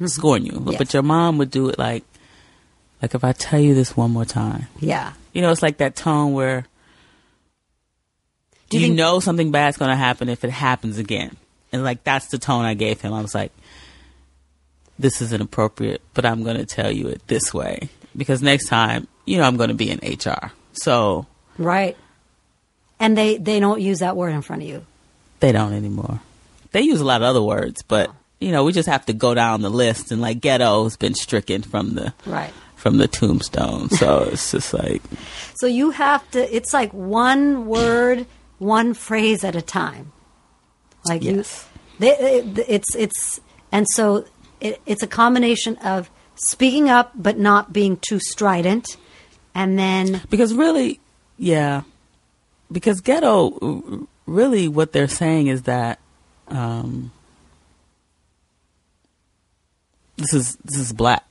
scorn 0.06 0.46
you, 0.46 0.62
Yes. 0.68 0.78
but 0.78 0.94
your 0.94 1.04
mom 1.04 1.38
would 1.40 1.50
do 1.52 1.70
it 1.70 1.80
like, 1.80 2.04
like 3.02 3.16
if 3.16 3.24
I 3.24 3.32
tell 3.32 3.60
you 3.60 3.74
this 3.74 3.98
one 3.98 4.12
more 4.12 4.26
time, 4.26 4.68
yeah. 4.80 5.14
you 5.34 5.42
know, 5.42 5.52
it's 5.52 5.62
like 5.64 5.78
that 5.78 5.96
tone 5.96 6.34
where 6.34 6.66
Do 8.70 8.78
you, 8.78 8.82
you 8.82 8.88
think- 8.88 8.98
know 8.98 9.20
something 9.20 9.52
bad's 9.52 9.78
going 9.78 9.90
to 9.92 9.96
happen 9.96 10.30
if 10.30 10.44
it 10.44 10.50
happens 10.52 10.98
again, 10.98 11.36
and 11.72 11.84
like 11.84 12.04
that's 12.04 12.28
the 12.28 12.38
tone 12.38 12.66
I 12.66 12.74
gave 12.74 13.02
him. 13.02 13.14
I 13.14 13.22
was 13.22 13.34
like, 13.36 13.52
this 15.00 15.22
is 15.22 15.32
inappropriate, 15.34 16.02
but 16.14 16.26
I'm 16.26 16.44
going 16.44 16.58
to 16.58 16.66
tell 16.66 16.92
you 16.92 17.08
it 17.08 17.22
this 17.28 17.54
way 17.54 17.90
because 18.16 18.42
next 18.42 18.68
time, 18.68 19.08
you 19.26 19.38
know, 19.38 19.44
I'm 19.44 19.58
going 19.58 19.70
to 19.70 19.76
be 19.76 19.90
in 19.90 20.00
HR, 20.00 20.52
so 20.74 21.26
Right. 21.58 21.96
And 23.00 23.16
they 23.18 23.38
they 23.38 23.60
don't 23.60 23.80
use 23.82 24.00
that 24.00 24.16
word 24.16 24.30
in 24.34 24.42
front 24.42 24.64
of 24.64 24.68
you. 24.68 24.86
they 25.40 25.52
don't 25.52 25.74
anymore. 25.74 26.20
They 26.72 26.82
use 26.82 27.00
a 27.00 27.06
lot 27.06 27.22
of 27.22 27.28
other 27.28 27.42
words, 27.44 27.84
but 27.84 28.10
oh. 28.10 28.16
You 28.40 28.52
know, 28.52 28.64
we 28.64 28.72
just 28.72 28.88
have 28.90 29.06
to 29.08 29.14
go 29.14 29.34
down 29.34 29.62
the 29.62 29.70
list, 29.70 30.12
and 30.12 30.22
like 30.22 30.40
ghetto's 30.42 30.96
been 30.98 31.14
stricken 31.16 31.62
from 31.64 31.96
the 31.96 32.14
Right. 32.26 32.54
from 32.76 32.98
the 32.98 33.08
tombstone. 33.08 33.90
So 33.90 34.24
it's 34.32 34.52
just 34.52 34.74
like, 34.74 35.02
So 35.60 35.68
you 35.68 35.92
have 35.92 36.30
to. 36.32 36.56
It's 36.56 36.74
like 36.74 36.92
one 36.94 37.66
word, 37.66 38.26
one 38.60 38.94
phrase 38.94 39.44
at 39.44 39.56
a 39.56 39.62
time. 39.62 40.12
Like 41.06 41.24
Yes. 41.24 41.66
you, 41.66 41.80
they, 42.00 42.10
it, 42.18 42.66
it's 42.68 42.96
it's 42.96 43.40
and 43.72 43.88
so 43.90 44.26
it, 44.62 44.80
it's 44.86 45.02
a 45.04 45.08
combination 45.08 45.76
of 45.78 46.10
speaking 46.36 46.90
up 46.90 47.12
but 47.16 47.38
not 47.40 47.74
being 47.74 47.98
too 47.98 48.20
strident, 48.20 48.98
and 49.56 49.80
then 49.80 50.22
because 50.30 50.54
really, 50.54 51.00
yeah, 51.38 51.82
because 52.72 53.02
ghetto, 53.02 54.06
really, 54.28 54.68
what 54.68 54.92
they're 54.92 55.08
saying 55.08 55.48
is 55.48 55.64
that 55.64 56.00
um, 56.50 57.12
this 60.18 60.34
is 60.34 60.56
this 60.58 60.78
is 60.78 60.94
black. 60.94 61.24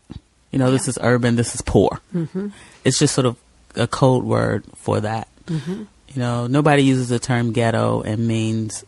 You 0.51 0.59
know, 0.59 0.71
this 0.71 0.89
is 0.89 0.99
urban. 1.01 1.37
This 1.37 1.55
is 1.55 1.61
poor. 1.63 2.01
Mm-hmm. 2.15 2.49
It's 2.85 2.99
just 2.99 3.15
sort 3.15 3.27
of 3.27 3.37
a 3.75 3.87
code 3.87 4.25
word 4.25 4.65
for 4.77 5.01
that. 5.01 5.29
Mm-hmm. 5.47 5.83
You 6.15 6.23
know, 6.23 6.47
nobody 6.47 6.83
uses 6.83 7.09
the 7.11 7.19
term 7.19 7.53
ghetto 7.53 8.01
and 8.03 8.27
means 8.27 8.85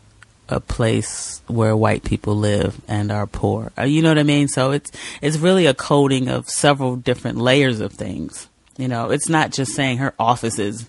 a 0.48 0.60
place 0.60 1.42
where 1.46 1.76
white 1.76 2.04
people 2.04 2.34
live 2.36 2.80
and 2.88 3.12
are 3.12 3.26
poor. 3.26 3.70
Uh, 3.76 3.82
You 3.82 4.00
know 4.00 4.08
what 4.08 4.18
I 4.18 4.22
mean? 4.22 4.48
So 4.48 4.70
it's 4.70 4.90
it's 5.20 5.36
really 5.36 5.66
a 5.66 5.74
coding 5.74 6.28
of 6.28 6.48
several 6.48 6.96
different 6.96 7.38
layers 7.38 7.80
of 7.80 7.92
things. 7.92 8.48
You 8.78 8.88
know, 8.88 9.10
it's 9.10 9.28
not 9.28 9.50
just 9.52 9.74
saying 9.74 9.98
her 9.98 10.14
office 10.18 10.58
is 10.58 10.88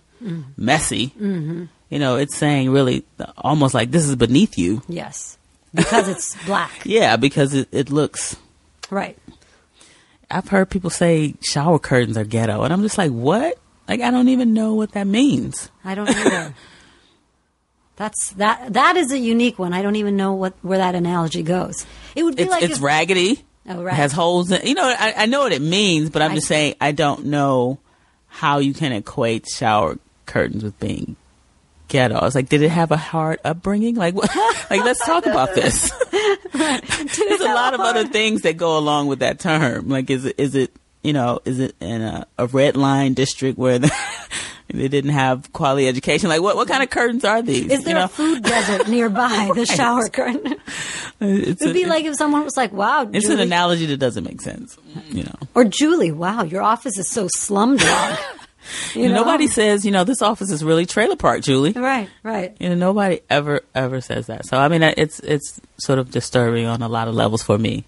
messy. 0.56 1.08
Mm-hmm. 1.08 1.66
You 1.90 2.00
know, 2.00 2.16
it's 2.18 2.36
saying 2.38 2.70
really 2.70 3.04
almost 3.38 3.74
like 3.74 3.92
this 3.92 4.06
is 4.06 4.16
beneath 4.16 4.58
you. 4.58 4.82
yes, 4.88 5.38
because 5.74 6.08
it's 6.08 6.36
black. 6.46 6.72
Yeah, 6.86 7.18
because 7.18 7.54
it, 7.54 7.68
it 7.72 7.90
looks. 7.90 8.38
Right. 8.90 9.18
I've 10.32 10.48
heard 10.50 10.70
people 10.70 10.90
say 10.90 11.34
shower 11.42 11.80
curtains 11.80 12.18
are 12.18 12.24
ghetto, 12.24 12.64
and 12.64 12.72
I'm 12.74 12.82
just 12.82 12.98
like, 12.98 13.12
what? 13.12 13.58
Like, 13.88 14.02
I 14.02 14.12
don't 14.12 14.30
even 14.30 14.54
know 14.54 14.76
what 14.76 14.92
that 14.92 15.08
means. 15.08 15.72
I 15.84 15.96
don't 15.96 16.10
either. 16.10 16.54
That's 17.96 18.32
that. 18.34 18.74
That 18.74 18.96
is 18.96 19.12
a 19.12 19.18
unique 19.20 19.60
one. 19.60 19.74
I 19.74 19.82
don't 19.82 19.96
even 19.98 20.16
know 20.16 20.34
what 20.34 20.54
where 20.62 20.78
that 20.78 20.96
analogy 20.96 21.44
goes. 21.44 21.86
It 22.16 22.24
would 22.24 22.36
be 22.36 22.44
It's 22.44 22.52
like 22.52 22.64
it's 22.64 22.78
if- 22.78 22.82
raggedy. 22.84 23.44
Oh, 23.68 23.84
right. 23.84 23.94
has 23.94 24.12
holes 24.12 24.50
in. 24.52 24.66
You 24.66 24.74
know, 24.74 24.86
I, 24.88 25.14
I 25.16 25.26
know 25.28 25.42
what 25.42 25.52
it 25.52 25.62
means, 25.62 26.10
but 26.10 26.22
I'm 26.24 26.32
I 26.32 26.36
just 26.36 26.48
saying 26.48 26.76
I 26.82 26.92
don't 26.92 27.26
know 27.26 27.78
how 28.28 28.60
you 28.60 28.74
can 28.74 28.94
equate 28.94 29.48
shower 29.48 30.00
curtains 30.26 30.64
with 30.64 30.80
being 30.80 31.18
ghetto. 31.90 32.16
I 32.16 32.24
was 32.24 32.36
like, 32.36 32.50
did 32.50 32.62
it 32.62 32.70
have 32.70 32.92
a 32.92 32.98
hard 32.98 33.40
upbringing? 33.44 33.96
Like, 33.96 34.16
what? 34.16 34.34
like 34.70 34.84
let's 34.84 35.04
talk 35.06 35.26
about 35.26 35.54
this. 35.56 35.92
There's 36.12 37.42
a 37.42 37.54
lot 37.54 37.74
of 37.74 37.82
other 37.82 38.06
things 38.06 38.44
that 38.44 38.58
go 38.58 38.78
along 38.78 39.08
with 39.08 39.20
that 39.20 39.40
term. 39.40 39.90
Like, 39.90 40.10
is 40.10 40.26
it 40.26 40.36
is 40.40 40.56
it 40.56 40.72
you 41.04 41.14
know 41.14 41.40
is 41.46 41.60
it 41.60 41.76
in 41.80 42.02
a, 42.02 42.28
a 42.38 42.48
red 42.48 42.78
line 42.78 43.14
district 43.14 43.58
where 43.58 43.80
the, 43.80 43.92
they 44.70 44.88
didn't 44.88 45.12
have 45.12 45.52
quality 45.52 45.88
education? 45.88 46.30
Like, 46.30 46.42
what 46.42 46.56
what 46.56 46.68
kind 46.68 46.84
of 46.84 46.90
curtains 46.90 47.26
are 47.26 47.42
these? 47.42 47.72
Is 47.72 47.84
there 47.84 47.96
you 47.96 48.00
know, 48.00 48.06
a 48.06 48.08
food 48.08 48.44
desert 48.44 48.88
nearby 48.88 49.52
the 49.54 49.66
shower 49.66 50.08
curtain? 50.08 50.56
it's 51.20 51.62
It'd 51.62 51.74
be 51.74 51.86
like 51.86 52.06
if 52.06 52.16
someone 52.16 52.44
was 52.44 52.56
like, 52.56 52.72
"Wow, 52.72 53.10
it's 53.12 53.28
an 53.28 53.40
analogy 53.40 53.88
that 53.88 53.98
doesn't 53.98 54.24
make 54.24 54.42
sense. 54.42 54.78
You 55.10 55.24
know. 55.24 55.36
or 55.56 55.66
Julie, 55.66 56.12
wow, 56.12 56.44
your 56.44 56.62
office 56.62 56.98
is 56.98 57.10
so 57.10 57.28
slumdog." 57.28 58.18
You 58.94 59.10
know? 59.10 59.16
Nobody 59.16 59.48
says, 59.48 59.86
you 59.86 59.92
know, 59.92 60.04
this 60.04 60.22
office 60.22 60.52
is 60.52 60.64
really 60.64 60.86
trailer 60.86 61.16
park, 61.16 61.42
Julie. 61.42 61.72
Right, 61.72 62.10
right. 62.24 62.56
You 62.60 62.70
know, 62.70 62.76
nobody 62.76 63.22
ever 63.30 63.62
ever 63.74 64.02
says 64.02 64.28
that. 64.28 64.46
So 64.46 64.58
I 64.58 64.68
mean, 64.68 64.84
it's 64.84 65.20
it's 65.22 65.60
sort 65.78 65.98
of 66.00 66.12
disturbing 66.12 66.66
on 66.66 66.82
a 66.82 66.88
lot 66.90 67.08
of 67.08 67.16
levels 67.16 67.42
for 67.42 67.58
me. 67.58 67.86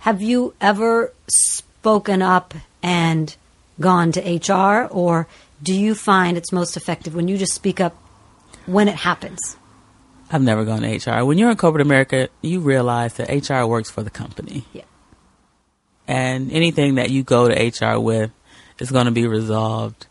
Have 0.00 0.20
you 0.22 0.54
ever 0.60 1.12
spoken 1.28 2.20
up 2.22 2.54
and 2.82 3.34
gone 3.80 4.12
to 4.12 4.20
HR, 4.20 4.86
or 4.90 5.26
do 5.62 5.74
you 5.74 5.94
find 5.94 6.36
it's 6.36 6.52
most 6.52 6.76
effective 6.76 7.14
when 7.14 7.28
you 7.28 7.36
just 7.38 7.54
speak 7.54 7.80
up 7.80 7.94
when 8.66 8.88
it 8.88 8.96
happens? 8.96 9.56
I've 10.30 10.42
never 10.42 10.64
gone 10.64 10.82
to 10.82 10.88
HR. 10.88 11.24
When 11.24 11.38
you're 11.38 11.50
in 11.50 11.56
corporate 11.56 11.82
America, 11.82 12.28
you 12.42 12.60
realize 12.60 13.14
that 13.14 13.28
HR 13.30 13.66
works 13.66 13.90
for 13.90 14.02
the 14.02 14.10
company, 14.10 14.64
Yeah. 14.72 14.82
and 16.08 16.50
anything 16.50 16.96
that 16.96 17.10
you 17.10 17.22
go 17.22 17.48
to 17.48 17.54
HR 17.54 17.98
with 18.00 18.30
is 18.78 18.90
going 18.90 19.06
to 19.06 19.12
be 19.12 19.26
resolved, 19.26 20.06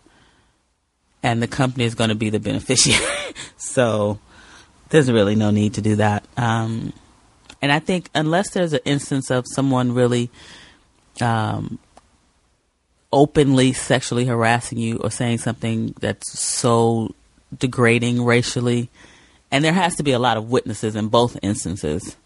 and 1.24 1.42
the 1.42 1.48
company 1.48 1.86
is 1.86 1.96
going 1.96 2.10
to 2.10 2.16
be 2.16 2.30
the 2.30 2.40
beneficiary. 2.40 3.02
so 3.58 4.20
there's 4.90 5.12
really 5.12 5.36
no 5.36 5.50
need 5.50 5.76
to 5.76 5.82
do 5.82 5.96
that. 5.96 6.26
Um, 6.38 6.94
and 7.62 7.72
I 7.72 7.80
think 7.80 8.10
unless 8.14 8.52
there's 8.52 8.74
an 8.74 8.82
instance 8.84 9.32
of 9.32 9.46
someone 9.48 9.94
really 9.94 10.30
um, 11.22 11.80
openly 13.12 13.72
sexually 13.72 14.26
harassing 14.26 14.78
you 14.78 14.98
or 14.98 15.10
saying 15.10 15.38
something 15.38 15.96
that's 16.02 16.38
so 16.38 17.16
degrading 17.58 18.24
racially, 18.24 18.90
and 19.50 19.64
there 19.64 19.74
has 19.74 19.96
to 19.96 20.04
be 20.04 20.12
a 20.12 20.20
lot 20.20 20.36
of 20.36 20.52
witnesses 20.52 20.96
in 20.96 21.08
both 21.08 21.38
instances. 21.42 22.18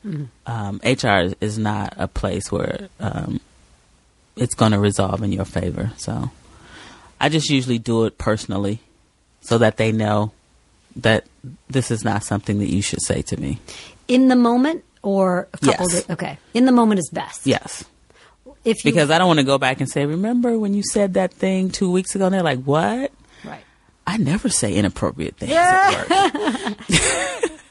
Um, 0.45 0.79
HR 0.83 1.19
is, 1.19 1.36
is 1.39 1.57
not 1.60 1.93
a 1.97 2.07
place 2.07 2.51
where 2.51 2.89
um, 2.99 3.41
it's 4.36 4.55
going 4.55 4.71
to 4.71 4.79
resolve 4.79 5.21
in 5.21 5.31
your 5.31 5.45
favor. 5.45 5.91
So 5.97 6.31
I 7.19 7.29
just 7.29 7.49
usually 7.49 7.79
do 7.79 8.05
it 8.05 8.17
personally 8.17 8.79
so 9.41 9.58
that 9.58 9.78
they 9.78 9.91
know 9.91 10.32
that 10.95 11.26
this 11.69 11.91
is 11.91 12.04
not 12.04 12.23
something 12.23 12.60
that 12.60 12.69
you 12.69 12.82
should 12.82 13.02
say 13.02 13.21
to 13.23 13.39
me. 13.39 13.60
In 14.08 14.28
the 14.28 14.36
moment, 14.36 14.84
or 15.04 15.47
a 15.54 15.58
couple? 15.58 15.89
Yes. 15.89 16.10
Okay, 16.10 16.38
in 16.54 16.65
the 16.65 16.71
moment 16.71 17.00
is 17.00 17.10
best. 17.10 17.45
Yes. 17.45 17.86
If 18.65 18.84
you, 18.84 18.91
Because 18.91 19.10
I 19.12 19.17
don't 19.17 19.28
want 19.28 19.39
to 19.39 19.45
go 19.45 19.58
back 19.58 19.80
and 19.80 19.89
say, 19.89 20.06
remember 20.06 20.60
when 20.60 20.73
you 20.73 20.84
said 20.84 21.13
that 21.13 21.32
thing 21.32 21.69
two 21.69 21.89
weeks 21.91 22.15
ago? 22.15 22.26
And 22.26 22.34
they're 22.34 22.43
like, 22.43 22.63
what? 22.63 23.12
right. 23.45 23.63
I 24.06 24.17
never 24.17 24.50
say 24.50 24.73
inappropriate 24.73 25.38
things 25.38 25.54
at 25.54 26.10
work. 26.10 26.78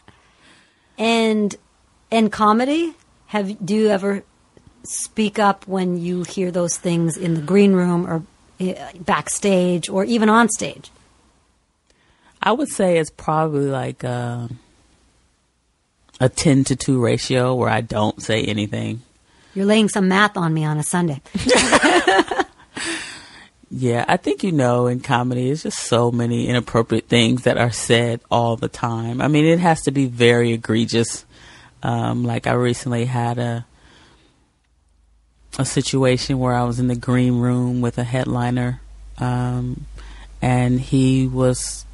And 0.99 1.55
and 2.11 2.33
comedy, 2.33 2.95
have 3.27 3.65
do 3.65 3.75
you 3.75 3.89
ever 3.89 4.25
speak 4.85 5.39
up 5.39 5.67
when 5.67 5.99
you 5.99 6.23
hear 6.23 6.51
those 6.51 6.77
things 6.77 7.17
in 7.17 7.35
the 7.35 7.43
green 7.43 7.73
room 7.73 8.07
or 8.07 8.23
uh, 8.61 8.75
backstage 9.01 9.89
or 9.89 10.05
even 10.05 10.29
on 10.29 10.49
stage? 10.49 10.91
I 12.47 12.53
would 12.53 12.69
say 12.69 12.99
it's 12.99 13.11
probably 13.11 13.67
like 13.67 14.05
uh, 14.05 14.49
a 16.21 16.29
10 16.29 16.65
to 16.65 16.77
2 16.77 17.03
ratio 17.03 17.55
where 17.55 17.69
I 17.69 17.81
don't 17.81 18.23
say 18.23 18.45
anything. 18.45 19.03
You're 19.53 19.67
laying 19.67 19.89
some 19.89 20.09
math 20.09 20.37
on 20.37 20.55
me 20.55 20.65
on 20.65 20.79
a 20.79 20.83
Sunday. 20.83 21.21
Yeah, 23.69 24.05
I 24.07 24.17
think 24.17 24.45
you 24.45 24.53
know 24.53 24.87
in 24.87 25.01
comedy, 25.01 25.51
it's 25.51 25.65
just 25.65 25.81
so 25.81 26.13
many 26.13 26.47
inappropriate 26.47 27.09
things 27.09 27.43
that 27.43 27.59
are 27.59 27.73
said 27.73 28.21
all 28.31 28.57
the 28.57 28.69
time. 28.69 29.21
I 29.21 29.27
mean, 29.27 29.45
it 29.45 29.59
has 29.59 29.83
to 29.83 29.91
be 29.91 30.07
very 30.07 30.53
egregious. 30.53 31.25
Um, 31.83 32.23
like 32.23 32.47
I 32.47 32.53
recently 32.53 33.07
had 33.07 33.39
a 33.39 33.67
a 35.59 35.65
situation 35.65 36.39
where 36.39 36.55
I 36.55 36.63
was 36.63 36.79
in 36.79 36.87
the 36.87 36.95
green 36.95 37.41
room 37.41 37.81
with 37.81 37.99
a 37.99 38.05
headliner, 38.05 38.81
um, 39.19 39.87
and 40.41 40.81
he 40.81 41.27
was 41.27 41.86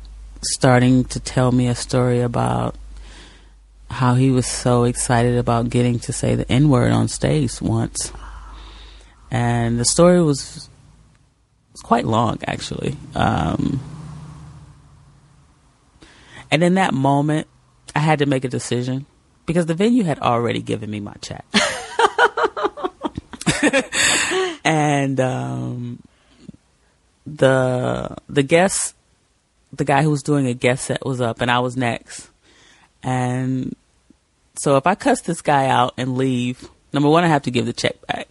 starting 0.42 1.04
to 1.04 1.20
tell 1.20 1.52
me 1.52 1.68
a 1.68 1.74
story 1.74 2.20
about 2.20 2.74
how 3.90 4.14
he 4.14 4.30
was 4.30 4.46
so 4.46 4.84
excited 4.84 5.36
about 5.36 5.70
getting 5.70 5.98
to 6.00 6.12
say 6.12 6.34
the 6.34 6.50
N 6.50 6.68
word 6.68 6.92
on 6.92 7.08
stage 7.08 7.60
once. 7.60 8.12
and 9.30 9.78
the 9.78 9.84
story 9.84 10.22
was 10.22 10.68
was 11.72 11.80
quite 11.82 12.04
long 12.04 12.38
actually. 12.46 12.96
Um, 13.14 13.80
and 16.50 16.62
in 16.62 16.74
that 16.74 16.92
moment, 16.92 17.46
I 17.94 18.00
had 18.00 18.18
to 18.18 18.26
make 18.26 18.44
a 18.44 18.48
decision 18.48 19.06
because 19.46 19.66
the 19.66 19.74
venue 19.74 20.04
had 20.04 20.18
already 20.18 20.60
given 20.60 20.90
me 20.90 21.00
my 21.00 21.14
check. 21.20 21.44
and 24.64 25.20
um, 25.20 26.02
the 27.26 28.16
the 28.28 28.42
guest, 28.42 28.94
the 29.72 29.84
guy 29.84 30.02
who 30.02 30.10
was 30.10 30.22
doing 30.22 30.46
a 30.46 30.54
guest 30.54 30.86
set 30.86 31.04
was 31.04 31.20
up, 31.20 31.40
and 31.40 31.50
I 31.50 31.60
was 31.60 31.76
next. 31.76 32.30
And 33.02 33.74
so 34.54 34.76
if 34.76 34.86
I 34.86 34.94
cuss 34.94 35.22
this 35.22 35.42
guy 35.42 35.66
out 35.66 35.94
and 35.96 36.16
leave, 36.16 36.68
number 36.92 37.08
one, 37.08 37.24
I 37.24 37.28
have 37.28 37.42
to 37.42 37.50
give 37.50 37.66
the 37.66 37.72
check 37.72 37.96
back. 38.06 38.28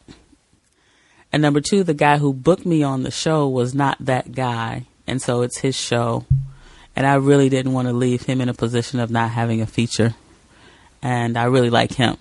And 1.33 1.41
number 1.41 1.61
two, 1.61 1.83
the 1.83 1.93
guy 1.93 2.17
who 2.17 2.33
booked 2.33 2.65
me 2.65 2.83
on 2.83 3.03
the 3.03 3.11
show 3.11 3.47
was 3.47 3.73
not 3.73 3.97
that 3.99 4.33
guy. 4.33 4.85
And 5.07 5.21
so 5.21 5.41
it's 5.41 5.59
his 5.59 5.75
show. 5.75 6.25
And 6.95 7.07
I 7.07 7.15
really 7.15 7.49
didn't 7.49 7.73
want 7.73 7.87
to 7.87 7.93
leave 7.93 8.23
him 8.23 8.41
in 8.41 8.49
a 8.49 8.53
position 8.53 8.99
of 8.99 9.09
not 9.09 9.31
having 9.31 9.61
a 9.61 9.65
feature. 9.65 10.13
And 11.01 11.37
I 11.37 11.45
really 11.45 11.69
like 11.69 11.93
him. 11.93 12.17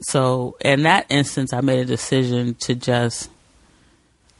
So 0.00 0.56
in 0.60 0.84
that 0.84 1.06
instance, 1.08 1.52
I 1.52 1.60
made 1.60 1.80
a 1.80 1.84
decision 1.84 2.54
to 2.60 2.76
just 2.76 3.28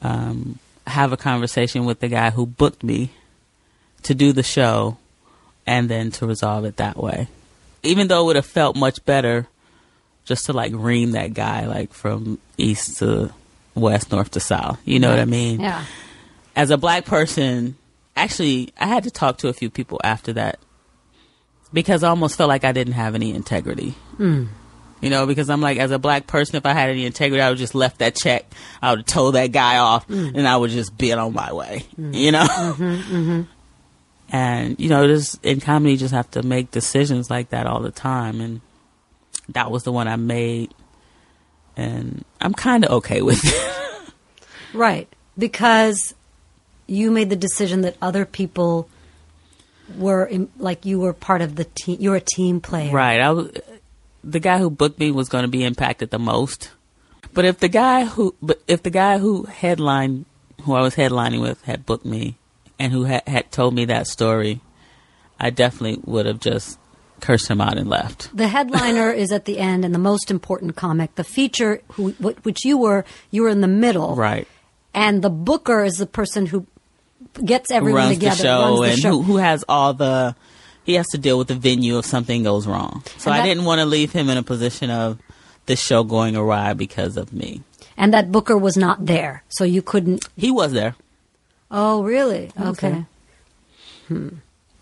um, 0.01 0.59
have 0.87 1.11
a 1.11 1.17
conversation 1.17 1.83
with 1.85 1.99
the 1.99 2.07
guy 2.07 2.29
who 2.29 2.45
booked 2.45 2.83
me 2.83 3.11
to 4.03 4.15
do 4.15 4.33
the 4.33 4.43
show 4.43 4.97
and 5.65 5.89
then 5.89 6.11
to 6.11 6.25
resolve 6.25 6.65
it 6.65 6.77
that 6.77 6.97
way. 6.97 7.27
Even 7.83 8.07
though 8.07 8.23
it 8.23 8.25
would 8.25 8.35
have 8.35 8.45
felt 8.45 8.75
much 8.75 9.03
better 9.05 9.47
just 10.25 10.45
to 10.45 10.53
like 10.53 10.71
ream 10.75 11.11
that 11.11 11.33
guy 11.33 11.65
like 11.65 11.93
from 11.93 12.39
east 12.57 12.97
to 12.97 13.33
west, 13.75 14.11
north 14.11 14.31
to 14.31 14.39
south. 14.39 14.79
You 14.85 14.99
know 14.99 15.09
what 15.09 15.19
I 15.19 15.25
mean? 15.25 15.59
Yeah. 15.59 15.85
As 16.55 16.71
a 16.71 16.77
black 16.77 17.05
person, 17.05 17.77
actually, 18.15 18.73
I 18.79 18.87
had 18.87 19.03
to 19.03 19.11
talk 19.11 19.37
to 19.39 19.47
a 19.47 19.53
few 19.53 19.69
people 19.69 19.99
after 20.03 20.33
that 20.33 20.59
because 21.71 22.03
I 22.03 22.09
almost 22.09 22.37
felt 22.37 22.49
like 22.49 22.63
I 22.63 22.71
didn't 22.71 22.93
have 22.93 23.15
any 23.15 23.33
integrity. 23.33 23.91
Hmm. 24.17 24.45
You 25.01 25.09
know, 25.09 25.25
because 25.25 25.49
I'm 25.49 25.61
like, 25.61 25.77
as 25.77 25.91
a 25.91 25.99
black 25.99 26.27
person, 26.27 26.57
if 26.57 26.65
I 26.65 26.73
had 26.73 26.89
any 26.89 27.05
integrity, 27.05 27.41
I 27.41 27.49
would 27.49 27.57
just 27.57 27.73
left 27.73 27.99
that 27.99 28.15
check. 28.15 28.45
I 28.81 28.91
would 28.91 28.99
have 28.99 29.05
told 29.05 29.35
that 29.35 29.53
guy 29.53 29.77
off, 29.77 30.05
hmm. 30.05 30.31
and 30.35 30.45
I 30.45 30.57
would 30.57 30.71
just 30.71 30.97
been 30.97 31.17
on 31.17 31.33
my 31.33 31.53
way. 31.53 31.85
Hmm. 31.95 32.13
You 32.13 32.31
know. 32.33 32.43
Mm-hmm, 32.43 33.15
mm-hmm. 33.15 33.41
And 34.31 34.79
you 34.79 34.89
know, 34.89 35.07
just 35.07 35.43
in 35.43 35.59
comedy, 35.59 35.93
you 35.93 35.97
just 35.97 36.13
have 36.13 36.29
to 36.31 36.43
make 36.43 36.71
decisions 36.71 37.29
like 37.29 37.49
that 37.49 37.65
all 37.65 37.81
the 37.81 37.91
time, 37.91 38.41
and 38.41 38.61
that 39.49 39.71
was 39.71 39.83
the 39.83 39.91
one 39.91 40.07
I 40.07 40.15
made, 40.17 40.73
and 41.75 42.23
I'm 42.39 42.53
kind 42.53 42.85
of 42.85 42.91
okay 42.91 43.21
with 43.21 43.41
it. 43.43 43.75
Right. 44.73 45.07
Because 45.37 46.13
you 46.87 47.11
made 47.11 47.29
the 47.29 47.35
decision 47.35 47.81
that 47.81 47.95
other 48.01 48.25
people 48.25 48.89
were 49.97 50.25
in, 50.25 50.49
like 50.57 50.85
you 50.85 50.99
were 50.99 51.13
part 51.13 51.41
of 51.41 51.55
the 51.55 51.65
team. 51.65 51.97
You 51.99 52.11
were 52.11 52.17
a 52.17 52.21
team 52.21 52.61
player. 52.61 52.91
Right. 52.91 53.19
I 53.19 53.31
was 53.31 53.51
the 54.23 54.39
guy 54.39 54.59
who 54.59 54.69
booked 54.69 54.99
me 54.99 55.11
was 55.11 55.29
going 55.29 55.43
to 55.43 55.49
be 55.49 55.63
impacted 55.63 56.11
the 56.11 56.19
most. 56.19 56.71
But 57.33 57.45
if 57.45 57.59
the 57.59 57.69
guy 57.69 58.05
who 58.05 58.35
but 58.41 58.61
if 58.67 58.83
the 58.83 58.89
guy 58.89 59.17
who 59.17 59.43
headlined 59.43 60.25
who 60.63 60.73
I 60.73 60.81
was 60.81 60.95
headlining 60.95 61.41
with 61.41 61.61
had 61.63 61.85
booked 61.85 62.05
me 62.05 62.35
and 62.79 62.91
who 62.93 63.03
had, 63.03 63.27
had 63.27 63.51
told 63.51 63.73
me 63.73 63.85
that 63.85 64.07
story, 64.07 64.61
I 65.39 65.49
definitely 65.49 66.01
would 66.05 66.25
have 66.25 66.39
just 66.39 66.79
cursed 67.19 67.49
him 67.49 67.59
out 67.59 67.77
and 67.77 67.89
left. 67.89 68.35
The 68.35 68.47
headliner 68.47 69.11
is 69.11 69.31
at 69.31 69.45
the 69.45 69.59
end, 69.59 69.83
and 69.83 69.93
the 69.93 69.99
most 69.99 70.31
important 70.31 70.75
comic. 70.77 71.15
The 71.15 71.23
feature, 71.25 71.81
who, 71.93 72.11
which 72.11 72.63
you 72.63 72.77
were, 72.77 73.03
you 73.29 73.41
were 73.43 73.49
in 73.49 73.61
the 73.61 73.67
middle, 73.67 74.15
Right. 74.15 74.47
And 74.93 75.21
the 75.21 75.29
booker 75.29 75.83
is 75.83 75.97
the 75.97 76.07
person 76.07 76.47
who 76.47 76.65
gets 77.45 77.69
everyone 77.69 78.03
runs 78.03 78.15
together, 78.15 78.35
the 78.35 78.41
show 78.41 78.61
runs 78.61 78.79
the 78.79 78.91
and 78.91 78.99
show. 78.99 79.11
Who, 79.11 79.21
who 79.21 79.37
has 79.37 79.63
all 79.69 79.93
the 79.93 80.35
he 80.83 80.95
has 80.95 81.05
to 81.09 81.19
deal 81.19 81.37
with 81.37 81.47
the 81.49 81.55
venue 81.55 81.99
if 81.99 82.05
something 82.05 82.41
goes 82.41 82.65
wrong. 82.65 83.03
So 83.17 83.29
And 83.31 83.39
I 83.39 83.45
didn't 83.45 83.65
want 83.65 83.79
to 83.79 83.85
leave 83.85 84.11
him 84.11 84.29
in 84.29 84.37
a 84.37 84.43
position 84.43 84.89
of 84.89 85.19
this 85.67 85.79
show 85.79 86.03
going 86.03 86.35
awry 86.35 86.73
because 86.73 87.17
of 87.17 87.31
me. 87.31 87.61
and 87.97 88.13
that 88.13 88.31
booker 88.31 88.57
was 88.57 88.75
not 88.75 89.05
there, 89.05 89.43
so 89.49 89.63
you 89.63 89.83
couldn't. 89.83 90.27
He 90.35 90.49
was 90.49 90.71
there. 90.73 90.95
Oh, 91.71 92.03
really? 92.03 92.51
Okay. 92.59 93.05
Hmm. 94.07 94.29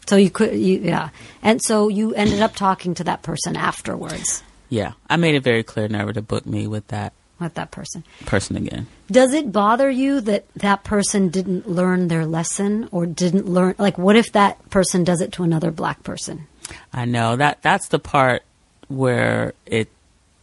So 0.07 0.15
you 0.15 0.29
could, 0.29 0.53
you, 0.57 0.79
yeah, 0.79 1.09
and 1.41 1.61
so 1.61 1.89
you 1.89 2.13
ended 2.13 2.39
up 2.41 2.55
talking 2.55 2.93
to 2.95 3.03
that 3.05 3.23
person 3.23 3.57
afterwards. 3.57 4.41
Yeah. 4.69 4.93
I 5.09 5.17
made 5.17 5.35
it 5.35 5.43
very 5.43 5.63
clear 5.63 5.87
never 5.89 6.13
to 6.13 6.21
book 6.21 6.45
me 6.45 6.65
with 6.67 6.87
that 6.87 7.11
With 7.39 7.53
that 7.55 7.71
person, 7.71 8.03
person 8.25 8.55
again. 8.55 8.87
does 9.11 9.33
it 9.33 9.51
bother 9.51 9.89
you 9.89 10.21
that 10.21 10.45
that 10.55 10.83
person 10.85 11.27
didn't 11.29 11.67
learn 11.69 12.07
their 12.07 12.25
lesson 12.25 12.87
or 12.91 13.05
didn't 13.05 13.47
learn? 13.47 13.75
Like, 13.77 13.97
what 13.97 14.15
if 14.15 14.31
that 14.31 14.69
person 14.69 15.03
does 15.03 15.19
it 15.21 15.33
to 15.33 15.43
another 15.43 15.71
black 15.71 16.03
person? 16.03 16.47
I 16.93 17.03
know 17.05 17.35
that 17.35 17.61
that's 17.61 17.87
the 17.89 17.99
part 17.99 18.43
where 18.87 19.53
it 19.65 19.89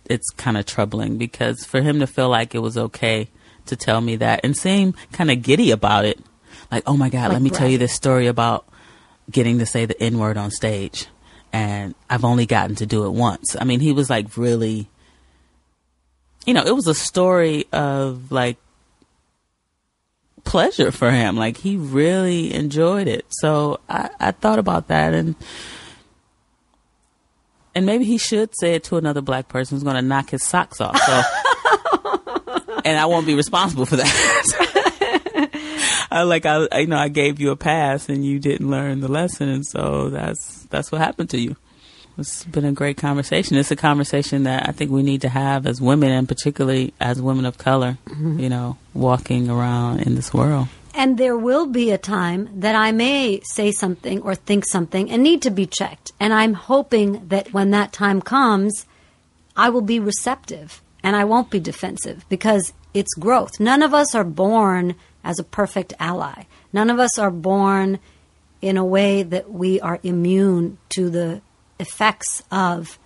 it's 0.07 0.29
kind 0.31 0.59
of 0.59 0.67
troubling 0.67 1.17
because 1.17 1.65
for 1.65 1.81
him 1.81 2.01
to 2.01 2.07
feel 2.07 2.29
like 2.29 2.55
it 2.55 2.59
was 2.61 2.77
okay 2.77 3.29
to 3.67 3.77
tell 3.77 4.03
me 4.03 4.17
that 4.17 4.41
and 4.45 4.55
seem 4.55 4.93
kind 5.13 5.31
of 5.31 5.41
giddy 5.43 5.71
about 5.71 6.05
it, 6.05 6.19
like 6.71 6.85
oh 6.87 6.97
my 6.97 7.09
god, 7.09 7.25
Like 7.25 7.33
let 7.33 7.43
me 7.43 7.51
tell 7.51 7.69
you 7.69 7.79
this 7.79 7.93
story 7.93 8.27
about 8.27 8.67
getting 9.31 9.59
to 9.59 9.67
say 9.67 9.87
the 9.87 10.01
n 10.03 10.19
word 10.19 10.37
on 10.37 10.51
stage, 10.51 11.07
and 11.53 11.95
I've 12.11 12.25
only 12.25 12.47
gotten 12.47 12.77
to 12.77 12.87
do 12.87 13.05
it 13.07 13.11
once. 13.11 13.57
I 13.61 13.65
mean, 13.65 13.81
he 13.81 13.93
was 13.93 14.11
like 14.11 14.37
really, 14.37 14.89
you 16.47 16.55
know, 16.55 16.65
it 16.65 16.75
was 16.75 16.87
a 16.87 16.95
story 16.95 17.67
of 17.73 18.31
like 18.31 18.57
pleasure 20.45 20.93
for 20.93 21.11
him. 21.11 21.37
Like 21.37 21.57
he 21.57 21.77
really 21.77 22.53
enjoyed 22.55 23.09
it. 23.09 23.27
So 23.31 23.81
I, 23.89 24.11
I 24.21 24.31
thought 24.31 24.59
about 24.59 24.89
that 24.89 25.15
and 25.15 25.35
and 27.75 27.87
maybe 27.87 28.05
he 28.05 28.19
should 28.19 28.51
say 28.57 28.75
it 28.75 28.85
to 28.85 28.97
another 28.97 29.21
black 29.21 29.49
person 29.49 29.77
who's 29.77 29.83
going 29.83 29.97
to 29.97 30.03
knock 30.03 30.31
his 30.31 30.45
socks 30.45 30.81
off. 30.81 30.97
So, 30.97 31.23
and 32.85 32.99
I 32.99 33.07
won't 33.07 33.27
be 33.27 33.35
responsible 33.35 33.85
for 33.85 33.97
that. 33.97 34.61
I 36.15 36.23
like 36.23 36.47
I, 36.47 36.69
I 36.71 36.79
you 36.81 36.87
know 36.87 36.97
I 36.97 37.09
gave 37.09 37.41
you 37.41 37.51
a 37.51 37.57
pass 37.57 38.09
and 38.09 38.25
you 38.25 38.39
didn't 38.39 38.71
learn 38.71 39.01
the 39.01 39.09
lesson, 39.09 39.49
and 39.49 39.67
so 39.67 40.11
that's 40.11 40.65
that's 40.71 40.93
what 40.93 41.01
happened 41.01 41.31
to 41.31 41.41
you. 41.41 41.57
It's 42.17 42.45
been 42.45 42.65
a 42.65 42.71
great 42.71 42.97
conversation. 42.97 43.57
It's 43.57 43.73
a 43.73 43.77
conversation 43.77 44.45
that 44.45 44.69
I 44.69 44.73
think 44.73 44.93
we 44.93 45.03
need 45.03 45.23
to 45.23 45.29
have 45.29 45.67
as 45.67 45.81
women, 45.81 46.13
and 46.13 46.29
particularly 46.29 46.95
as 47.01 47.21
women 47.21 47.45
of 47.45 47.59
color. 47.59 47.99
Mm-hmm. 48.07 48.39
You 48.39 48.49
know, 48.49 48.79
walking 48.95 49.51
around 49.51 50.03
in 50.03 50.15
this 50.15 50.33
world. 50.33 50.69
And 50.97 51.19
there 51.19 51.37
will 51.37 51.67
be 51.67 51.91
a 51.91 51.99
time 51.99 52.49
that 52.61 52.77
I 52.77 52.93
may 52.93 53.41
say 53.43 53.73
something 53.73 54.23
or 54.23 54.37
think 54.37 54.65
something 54.65 55.11
and 55.11 55.25
need 55.25 55.43
to 55.43 55.51
be 55.51 55.67
checked. 55.67 56.13
And 56.21 56.33
I'm 56.33 56.55
hoping 56.55 57.27
that 57.27 57.53
when 57.53 57.73
that 57.73 57.93
time 57.93 58.23
comes, 58.23 58.87
I 59.57 59.71
will 59.71 59.83
be 59.83 59.99
receptive 59.99 60.81
and 61.03 61.17
I 61.17 61.25
won't 61.25 61.51
be 61.51 61.59
defensive 61.59 62.25
because 62.29 62.73
it's 62.95 63.13
growth. 63.15 63.59
None 63.59 63.83
of 63.83 63.93
us 63.93 64.15
are 64.15 64.23
born 64.23 64.95
as 65.25 65.39
a 65.39 65.45
perfect 65.45 65.93
ally. 65.99 66.45
None 66.73 66.91
of 66.91 66.99
us 66.99 67.19
are 67.19 67.31
born 67.31 67.99
in 68.61 68.77
a 68.77 68.85
way 68.85 69.23
that 69.23 69.51
we 69.51 69.81
are 69.81 70.01
immune 70.03 70.79
to 70.91 71.11
the 71.11 71.41
effects 71.79 72.43
of 72.51 72.99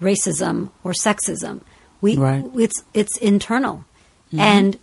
racism 0.00 0.70
or 0.82 0.92
sexism. 0.92 1.60
We 2.00 2.16
Right. 2.16 2.44
it's 2.54 2.84
it's 2.92 3.16
internal. 3.18 3.84
Mm-hmm. 4.28 4.40
And 4.40 4.78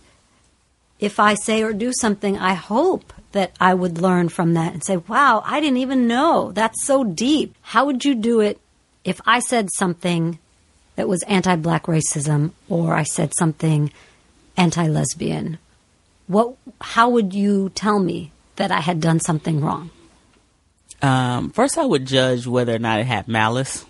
if 0.98 1.18
I 1.18 1.34
say 1.34 1.62
or 1.62 1.72
do 1.72 1.92
something, 2.00 2.38
I 2.38 2.54
hope 2.54 3.12
that 3.32 3.52
I 3.60 3.74
would 3.74 3.98
learn 3.98 4.28
from 4.28 4.54
that 4.54 4.72
and 4.72 4.84
say, 4.84 4.98
wow, 4.98 5.42
I 5.44 5.60
didn't 5.60 5.78
even 5.78 6.06
know. 6.06 6.52
That's 6.52 6.84
so 6.84 7.02
deep. 7.02 7.56
How 7.62 7.86
would 7.86 8.04
you 8.04 8.14
do 8.14 8.40
it 8.40 8.60
if 9.04 9.20
I 9.26 9.40
said 9.40 9.70
something 9.72 10.38
that 10.96 11.08
was 11.08 11.22
anti 11.24 11.56
black 11.56 11.84
racism 11.84 12.52
or 12.68 12.94
I 12.94 13.02
said 13.02 13.34
something 13.34 13.90
anti 14.56 14.86
lesbian? 14.86 15.58
What, 16.26 16.54
how 16.80 17.10
would 17.10 17.34
you 17.34 17.70
tell 17.70 17.98
me 17.98 18.32
that 18.56 18.70
I 18.70 18.80
had 18.80 19.00
done 19.00 19.20
something 19.20 19.60
wrong? 19.60 19.90
Um, 21.02 21.50
first, 21.50 21.78
I 21.78 21.84
would 21.84 22.06
judge 22.06 22.46
whether 22.46 22.74
or 22.74 22.78
not 22.78 23.00
it 23.00 23.06
had 23.06 23.26
malice, 23.26 23.84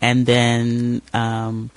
and 0.00 0.26
then 0.26 1.02
um, 1.12 1.70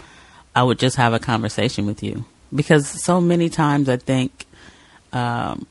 I 0.56 0.64
would 0.64 0.80
just 0.80 0.96
have 0.96 1.14
a 1.14 1.20
conversation 1.20 1.86
with 1.86 2.02
you 2.02 2.26
because 2.54 2.88
so 2.88 3.22
many 3.22 3.50
times 3.50 3.90
I 3.90 3.98
think 3.98 4.46
um, 5.14 5.68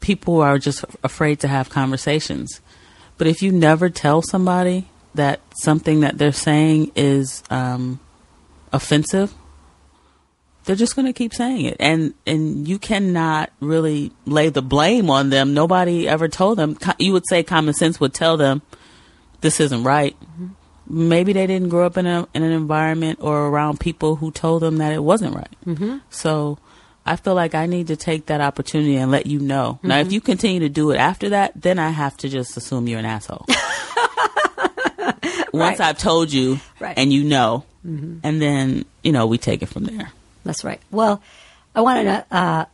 people 0.00 0.40
are 0.40 0.58
just 0.58 0.84
afraid 1.02 1.40
to 1.40 1.48
have 1.48 1.68
conversations. 1.68 2.60
But 3.18 3.26
if 3.26 3.42
you 3.42 3.52
never 3.52 3.90
tell 3.90 4.22
somebody 4.22 4.88
that 5.14 5.40
something 5.56 6.00
that 6.00 6.16
they're 6.18 6.32
saying 6.32 6.92
is 6.94 7.42
um, 7.50 8.00
offensive, 8.72 9.34
they're 10.70 10.76
just 10.76 10.94
going 10.94 11.06
to 11.06 11.12
keep 11.12 11.34
saying 11.34 11.64
it 11.64 11.76
and 11.80 12.14
and 12.28 12.68
you 12.68 12.78
cannot 12.78 13.50
really 13.58 14.12
lay 14.24 14.48
the 14.48 14.62
blame 14.62 15.10
on 15.10 15.30
them 15.30 15.52
nobody 15.52 16.06
ever 16.06 16.28
told 16.28 16.56
them 16.56 16.78
you 16.98 17.12
would 17.12 17.26
say 17.26 17.42
common 17.42 17.74
sense 17.74 17.98
would 17.98 18.14
tell 18.14 18.36
them 18.36 18.62
this 19.40 19.58
isn't 19.58 19.82
right 19.82 20.16
maybe 20.90 21.32
they 21.32 21.46
didn't 21.46 21.68
grow 21.68 21.86
up 21.86 21.96
in 21.96 22.06
a 22.06 22.26
in 22.34 22.42
an 22.42 22.52
environment 22.52 23.20
or 23.22 23.46
around 23.46 23.80
people 23.80 24.16
who 24.16 24.30
told 24.30 24.60
them 24.62 24.78
that 24.78 24.92
it 24.92 25.02
wasn't 25.02 25.34
right. 25.34 25.56
Mm-hmm. 25.64 25.98
So 26.10 26.58
I 27.06 27.16
feel 27.16 27.34
like 27.34 27.54
I 27.54 27.66
need 27.66 27.86
to 27.86 27.96
take 27.96 28.26
that 28.26 28.40
opportunity 28.40 28.96
and 28.96 29.10
let 29.10 29.26
you 29.26 29.38
know. 29.38 29.78
Mm-hmm. 29.78 29.88
Now, 29.88 29.98
if 30.00 30.12
you 30.12 30.20
continue 30.20 30.60
to 30.60 30.68
do 30.68 30.90
it 30.90 30.96
after 30.96 31.30
that, 31.30 31.52
then 31.60 31.78
I 31.78 31.90
have 31.90 32.16
to 32.18 32.28
just 32.28 32.56
assume 32.56 32.88
you're 32.88 32.98
an 32.98 33.06
asshole. 33.06 33.46
Once 35.52 35.78
right. 35.78 35.88
I've 35.88 35.98
told 35.98 36.32
you 36.32 36.60
right. 36.78 36.96
and 36.96 37.12
you 37.12 37.24
know, 37.24 37.64
mm-hmm. 37.86 38.18
and 38.22 38.42
then 38.42 38.84
you 39.02 39.12
know 39.12 39.26
we 39.26 39.38
take 39.38 39.62
it 39.62 39.66
from 39.66 39.84
there. 39.84 40.12
That's 40.50 40.64
right. 40.64 40.80
Well, 40.90 41.22
I 41.76 41.80
wanted 41.80 42.04
to. 42.06 42.26
Uh, 42.28 42.64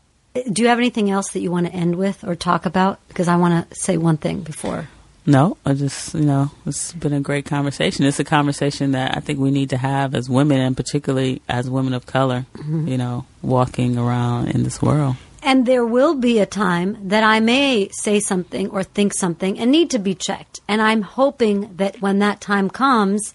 do 0.51 0.63
you 0.63 0.69
have 0.69 0.79
anything 0.79 1.11
else 1.11 1.33
that 1.33 1.41
you 1.41 1.51
want 1.51 1.67
to 1.67 1.73
end 1.75 1.97
with 1.97 2.25
or 2.25 2.35
talk 2.35 2.65
about? 2.65 3.07
Because 3.07 3.29
I 3.29 3.37
want 3.37 3.69
to 3.69 3.77
say 3.77 3.99
one 3.99 4.17
thing 4.17 4.41
before. 4.41 4.89
No, 5.27 5.59
I 5.67 5.75
just, 5.75 6.15
you 6.15 6.25
know, 6.25 6.51
it's 6.65 6.95
been 6.95 7.13
a 7.13 7.21
great 7.21 7.45
conversation. 7.45 8.07
It's 8.07 8.19
a 8.19 8.25
conversation 8.25 8.93
that 8.93 9.15
I 9.15 9.21
think 9.21 9.39
we 9.39 9.51
need 9.51 9.69
to 9.71 9.77
have 9.77 10.15
as 10.15 10.31
women 10.31 10.59
and 10.59 10.75
particularly 10.75 11.43
as 11.51 11.69
women 11.69 11.93
of 11.93 12.07
color, 12.07 12.47
mm-hmm. 12.55 12.89
you 12.89 12.97
know, 12.97 13.27
walking 13.43 13.99
around 13.99 14.49
in 14.49 14.63
this 14.63 14.81
world. 14.81 15.17
And 15.43 15.67
there 15.67 15.85
will 15.85 16.15
be 16.15 16.39
a 16.39 16.47
time 16.47 16.97
that 17.09 17.25
I 17.25 17.41
may 17.41 17.91
say 17.93 18.21
something 18.21 18.71
or 18.71 18.85
think 18.85 19.13
something 19.13 19.59
and 19.59 19.71
need 19.71 19.91
to 19.91 19.99
be 19.99 20.15
checked. 20.15 20.61
And 20.67 20.81
I'm 20.81 21.03
hoping 21.03 21.77
that 21.77 22.01
when 22.01 22.21
that 22.21 22.41
time 22.41 22.71
comes, 22.71 23.35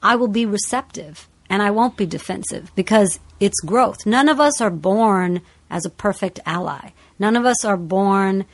I 0.00 0.14
will 0.14 0.28
be 0.28 0.46
receptive 0.46 1.26
and 1.50 1.62
I 1.62 1.70
won't 1.70 1.96
be 1.96 2.06
defensive 2.06 2.72
because 2.74 3.20
it's 3.40 3.60
growth. 3.60 4.06
None 4.06 4.28
of 4.28 4.40
us 4.40 4.60
are 4.60 4.70
born 4.70 5.42
as 5.70 5.84
a 5.84 5.90
perfect 5.90 6.40
ally. 6.46 6.90
None 7.18 7.36
of 7.36 7.44
us 7.44 7.64
are 7.64 7.76
born 7.76 8.44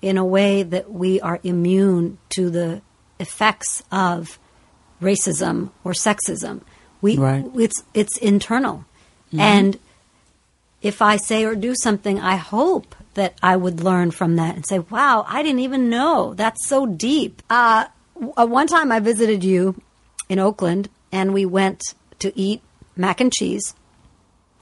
in 0.00 0.16
a 0.16 0.24
way 0.24 0.62
that 0.62 0.90
we 0.92 1.20
are 1.20 1.40
immune 1.42 2.18
to 2.30 2.50
the 2.50 2.82
effects 3.18 3.82
of 3.90 4.38
racism 5.02 5.70
or 5.84 5.92
sexism. 5.92 6.62
We 7.00 7.16
right. 7.16 7.44
it's 7.56 7.82
it's 7.94 8.16
internal. 8.18 8.84
Mm-hmm. 9.28 9.40
And 9.40 9.78
if 10.82 11.02
I 11.02 11.16
say 11.16 11.44
or 11.44 11.54
do 11.54 11.74
something, 11.74 12.20
I 12.20 12.36
hope 12.36 12.94
that 13.14 13.34
I 13.42 13.56
would 13.56 13.80
learn 13.80 14.10
from 14.10 14.36
that 14.36 14.54
and 14.54 14.66
say, 14.66 14.78
"Wow, 14.78 15.24
I 15.28 15.42
didn't 15.42 15.60
even 15.60 15.90
know. 15.90 16.34
That's 16.34 16.66
so 16.66 16.86
deep." 16.86 17.42
Uh, 17.50 17.86
one 18.14 18.66
time 18.66 18.90
I 18.90 19.00
visited 19.00 19.44
you 19.44 19.80
in 20.28 20.38
Oakland, 20.38 20.88
and 21.12 21.32
we 21.32 21.46
went 21.46 21.82
to 22.20 22.36
eat 22.38 22.62
mac 22.96 23.20
and 23.20 23.32
cheese, 23.32 23.74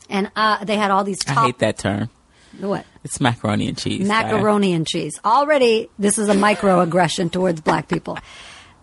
and 0.09 0.31
uh, 0.37 0.65
they 0.65 0.77
had 0.77 0.91
all 0.91 1.05
these. 1.05 1.19
Top- 1.19 1.39
I 1.39 1.47
hate 1.47 1.59
that 1.59 1.79
term. 1.79 2.11
What? 2.59 2.87
It's 3.05 3.21
macaroni 3.21 3.69
and 3.69 3.77
cheese. 3.77 4.07
Macaroni 4.07 4.73
and 4.73 4.87
cheese. 4.87 5.21
Already, 5.25 5.91
this 5.99 6.19
is 6.19 6.29
a 6.29 6.35
microaggression 6.35 7.31
towards 7.31 7.61
black 7.61 7.89
people. 7.89 8.19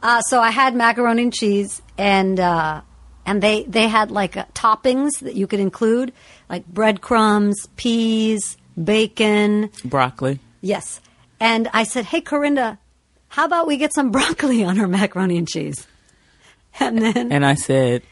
Uh, 0.01 0.21
so 0.21 0.39
I 0.39 0.51
had 0.51 0.75
macaroni 0.75 1.23
and 1.23 1.33
cheese, 1.33 1.81
and 1.97 2.39
uh, 2.39 2.81
and 3.25 3.41
they 3.41 3.63
they 3.63 3.87
had 3.87 4.11
like 4.11 4.37
uh, 4.37 4.45
toppings 4.53 5.19
that 5.21 5.35
you 5.35 5.47
could 5.47 5.59
include, 5.59 6.13
like 6.49 6.67
breadcrumbs, 6.67 7.67
peas, 7.77 8.57
bacon, 8.81 9.69
broccoli. 9.85 10.39
Yes, 10.61 11.01
and 11.39 11.69
I 11.73 11.83
said, 11.83 12.05
"Hey, 12.05 12.21
Corinda, 12.21 12.77
how 13.29 13.45
about 13.45 13.65
we 13.65 13.77
get 13.77 13.93
some 13.93 14.11
broccoli 14.17 14.63
on 14.63 14.79
our 14.79 14.87
macaroni 14.87 15.37
and 15.37 15.47
cheese?" 15.47 15.87
And 16.79 16.97
then, 16.97 17.31
and 17.31 17.45
I 17.45 17.55
said, 17.55 18.03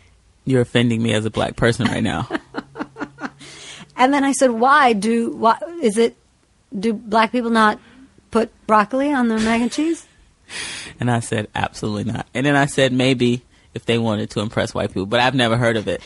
"You're 0.45 0.61
offending 0.61 1.03
me 1.03 1.13
as 1.13 1.25
a 1.25 1.29
black 1.29 1.55
person 1.55 1.87
right 1.87 2.03
now." 2.03 2.27
And 4.01 4.11
then 4.11 4.23
I 4.23 4.31
said, 4.31 4.49
why 4.49 4.93
do, 4.93 5.29
why, 5.29 5.59
is 5.79 5.99
it, 5.99 6.15
do 6.77 6.91
black 6.91 7.31
people 7.31 7.51
not 7.51 7.79
put 8.31 8.49
broccoli 8.65 9.13
on 9.13 9.27
their 9.27 9.37
mac 9.37 9.61
and 9.61 9.71
cheese? 9.71 10.07
And 10.99 11.09
I 11.09 11.21
said, 11.21 11.47
absolutely 11.55 12.11
not. 12.11 12.27
And 12.33 12.45
then 12.45 12.55
I 12.55 12.65
said, 12.65 12.91
maybe 12.91 13.41
if 13.73 13.85
they 13.85 13.97
wanted 13.97 14.31
to 14.31 14.41
impress 14.41 14.73
white 14.73 14.89
people, 14.89 15.05
but 15.05 15.19
I've 15.19 15.33
never 15.33 15.55
heard 15.55 15.77
of 15.77 15.87
it. 15.87 16.01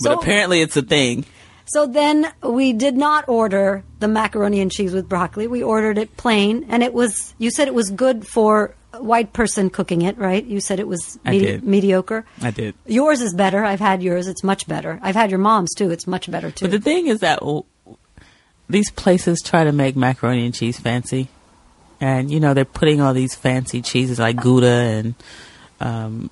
But 0.00 0.12
so, 0.12 0.18
apparently 0.18 0.60
it's 0.60 0.76
a 0.76 0.82
thing. 0.82 1.24
So 1.66 1.86
then 1.86 2.30
we 2.42 2.72
did 2.72 2.96
not 2.96 3.28
order 3.28 3.84
the 4.00 4.08
macaroni 4.08 4.60
and 4.60 4.72
cheese 4.72 4.92
with 4.92 5.08
broccoli. 5.08 5.46
We 5.46 5.62
ordered 5.62 5.98
it 5.98 6.16
plain, 6.16 6.66
and 6.68 6.82
it 6.82 6.92
was, 6.92 7.34
you 7.38 7.50
said 7.50 7.68
it 7.68 7.74
was 7.74 7.90
good 7.90 8.26
for 8.26 8.74
white 9.00 9.32
person 9.32 9.70
cooking 9.70 10.02
it, 10.02 10.18
right? 10.18 10.44
You 10.44 10.60
said 10.60 10.80
it 10.80 10.88
was 10.88 11.18
medi- 11.24 11.58
mediocre. 11.58 12.24
I 12.40 12.50
did. 12.50 12.74
Yours 12.86 13.20
is 13.20 13.34
better. 13.34 13.64
I've 13.64 13.80
had 13.80 14.02
yours. 14.02 14.26
It's 14.26 14.42
much 14.42 14.66
better. 14.66 14.98
I've 15.02 15.14
had 15.14 15.30
your 15.30 15.38
mom's 15.38 15.74
too. 15.74 15.90
It's 15.90 16.06
much 16.06 16.30
better 16.30 16.50
too. 16.50 16.66
But 16.66 16.72
the 16.72 16.80
thing 16.80 17.06
is 17.06 17.20
that 17.20 17.40
these 18.68 18.90
places 18.90 19.40
try 19.42 19.64
to 19.64 19.72
make 19.72 19.96
macaroni 19.96 20.44
and 20.44 20.54
cheese 20.54 20.78
fancy, 20.78 21.28
and 22.00 22.30
you 22.30 22.40
know 22.40 22.54
they're 22.54 22.64
putting 22.64 23.00
all 23.00 23.14
these 23.14 23.34
fancy 23.34 23.82
cheeses 23.82 24.18
like 24.18 24.36
Gouda 24.36 24.66
and 24.66 25.14
um, 25.80 26.30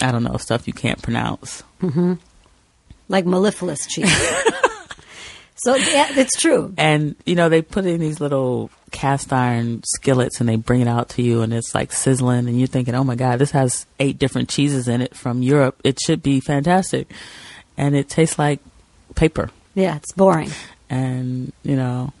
I 0.00 0.12
don't 0.12 0.24
know 0.24 0.36
stuff 0.36 0.66
you 0.66 0.72
can't 0.72 1.00
pronounce. 1.02 1.62
Mm-hmm. 1.80 2.14
Like 3.08 3.26
mellifluous 3.26 3.86
cheese. 3.86 4.12
so 5.62 5.74
yeah, 5.74 6.08
it's 6.16 6.40
true. 6.40 6.74
And 6.78 7.16
you 7.24 7.34
know 7.34 7.48
they 7.48 7.62
put 7.62 7.86
in 7.86 8.00
these 8.00 8.20
little 8.20 8.70
cast 8.90 9.32
iron 9.32 9.82
skillets 9.84 10.40
and 10.40 10.48
they 10.48 10.56
bring 10.56 10.80
it 10.80 10.88
out 10.88 11.08
to 11.10 11.22
you 11.22 11.42
and 11.42 11.52
it's 11.52 11.74
like 11.74 11.92
sizzling 11.92 12.46
and 12.46 12.58
you're 12.58 12.68
thinking, 12.68 12.94
oh 12.94 13.04
my 13.04 13.16
God, 13.16 13.38
this 13.38 13.50
has 13.52 13.86
eight 13.98 14.18
different 14.18 14.48
cheeses 14.48 14.86
in 14.86 15.00
it 15.00 15.16
from 15.16 15.42
Europe. 15.42 15.80
It 15.82 15.98
should 15.98 16.22
be 16.22 16.40
fantastic. 16.40 17.10
And 17.76 17.96
it 17.96 18.08
tastes 18.08 18.38
like 18.38 18.60
paper. 19.14 19.50
Yeah, 19.74 19.96
it's 19.96 20.12
boring. 20.12 20.50
And, 20.90 21.52
you 21.62 21.74
know, 21.74 22.12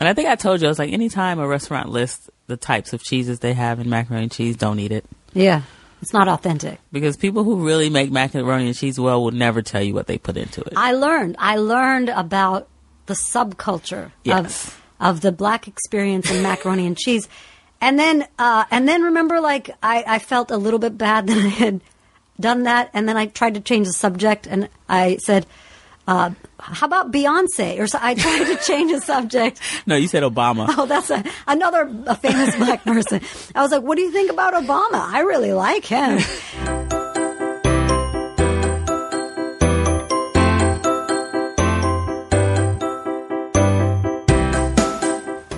and 0.00 0.08
I 0.08 0.14
think 0.14 0.28
I 0.28 0.34
told 0.34 0.60
you, 0.60 0.66
I 0.66 0.70
was 0.70 0.78
like, 0.78 0.92
anytime 0.92 1.38
a 1.38 1.46
restaurant 1.46 1.90
lists 1.90 2.30
the 2.46 2.56
types 2.56 2.92
of 2.92 3.02
cheeses 3.02 3.40
they 3.40 3.52
have 3.52 3.80
in 3.80 3.88
macaroni 3.88 4.24
and 4.24 4.32
cheese, 4.32 4.56
don't 4.56 4.78
eat 4.78 4.92
it. 4.92 5.04
Yeah. 5.32 5.62
It's 6.02 6.12
not 6.12 6.28
authentic. 6.28 6.78
Because 6.92 7.16
people 7.16 7.44
who 7.44 7.64
really 7.64 7.88
make 7.88 8.10
macaroni 8.10 8.66
and 8.66 8.76
cheese 8.76 9.00
well 9.00 9.22
will 9.22 9.30
never 9.30 9.62
tell 9.62 9.82
you 9.82 9.94
what 9.94 10.06
they 10.06 10.18
put 10.18 10.36
into 10.36 10.60
it. 10.60 10.74
I 10.76 10.92
learned. 10.92 11.36
I 11.38 11.56
learned 11.56 12.10
about 12.10 12.68
the 13.06 13.14
subculture 13.14 14.12
yes. 14.24 14.38
of 14.66 14.80
of 15.00 15.20
the 15.20 15.32
black 15.32 15.68
experience 15.68 16.30
in 16.30 16.42
macaroni 16.42 16.86
and 16.86 16.96
cheese. 16.96 17.28
And 17.80 17.98
then, 17.98 18.26
uh, 18.38 18.64
and 18.70 18.88
then 18.88 19.02
remember, 19.02 19.40
like 19.40 19.70
I, 19.82 20.04
I 20.06 20.18
felt 20.18 20.50
a 20.50 20.56
little 20.56 20.78
bit 20.78 20.96
bad 20.96 21.26
that 21.28 21.36
I 21.36 21.48
had 21.48 21.80
done 22.40 22.64
that, 22.64 22.90
and 22.94 23.08
then 23.08 23.16
I 23.16 23.26
tried 23.26 23.54
to 23.54 23.60
change 23.60 23.86
the 23.86 23.92
subject, 23.92 24.46
and 24.46 24.68
I 24.88 25.18
said, 25.18 25.46
uh, 26.08 26.30
"How 26.58 26.86
about 26.86 27.12
Beyonce?" 27.12 27.78
Or 27.78 27.86
so 27.86 27.98
I 28.00 28.14
tried 28.24 28.46
to 28.46 28.56
change 28.64 28.92
the 28.92 29.00
subject. 29.00 29.60
No, 29.86 29.96
you 29.96 30.08
said 30.08 30.22
Obama. 30.22 30.66
Oh, 30.78 30.86
that's 30.86 31.10
a, 31.10 31.22
another 31.46 31.90
a 32.06 32.16
famous 32.16 32.56
black 32.56 32.82
person. 32.84 33.20
I 33.54 33.62
was 33.62 33.70
like, 33.70 33.82
"What 33.82 33.96
do 33.96 34.02
you 34.02 34.10
think 34.10 34.30
about 34.30 34.54
Obama?" 34.54 35.00
I 35.00 35.20
really 35.20 35.52
like 35.52 35.84
him. 35.84 37.03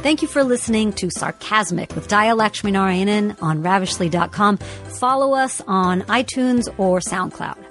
Thank 0.06 0.22
you 0.22 0.28
for 0.28 0.44
listening 0.44 0.92
to 0.92 1.10
Sarcasmic 1.10 1.96
with 1.96 2.06
Daya 2.06 2.38
Lakshminarayanan 2.38 3.42
on 3.42 3.60
ravishly.com. 3.60 4.58
Follow 4.58 5.34
us 5.34 5.60
on 5.66 6.02
iTunes 6.02 6.72
or 6.78 7.00
SoundCloud. 7.00 7.65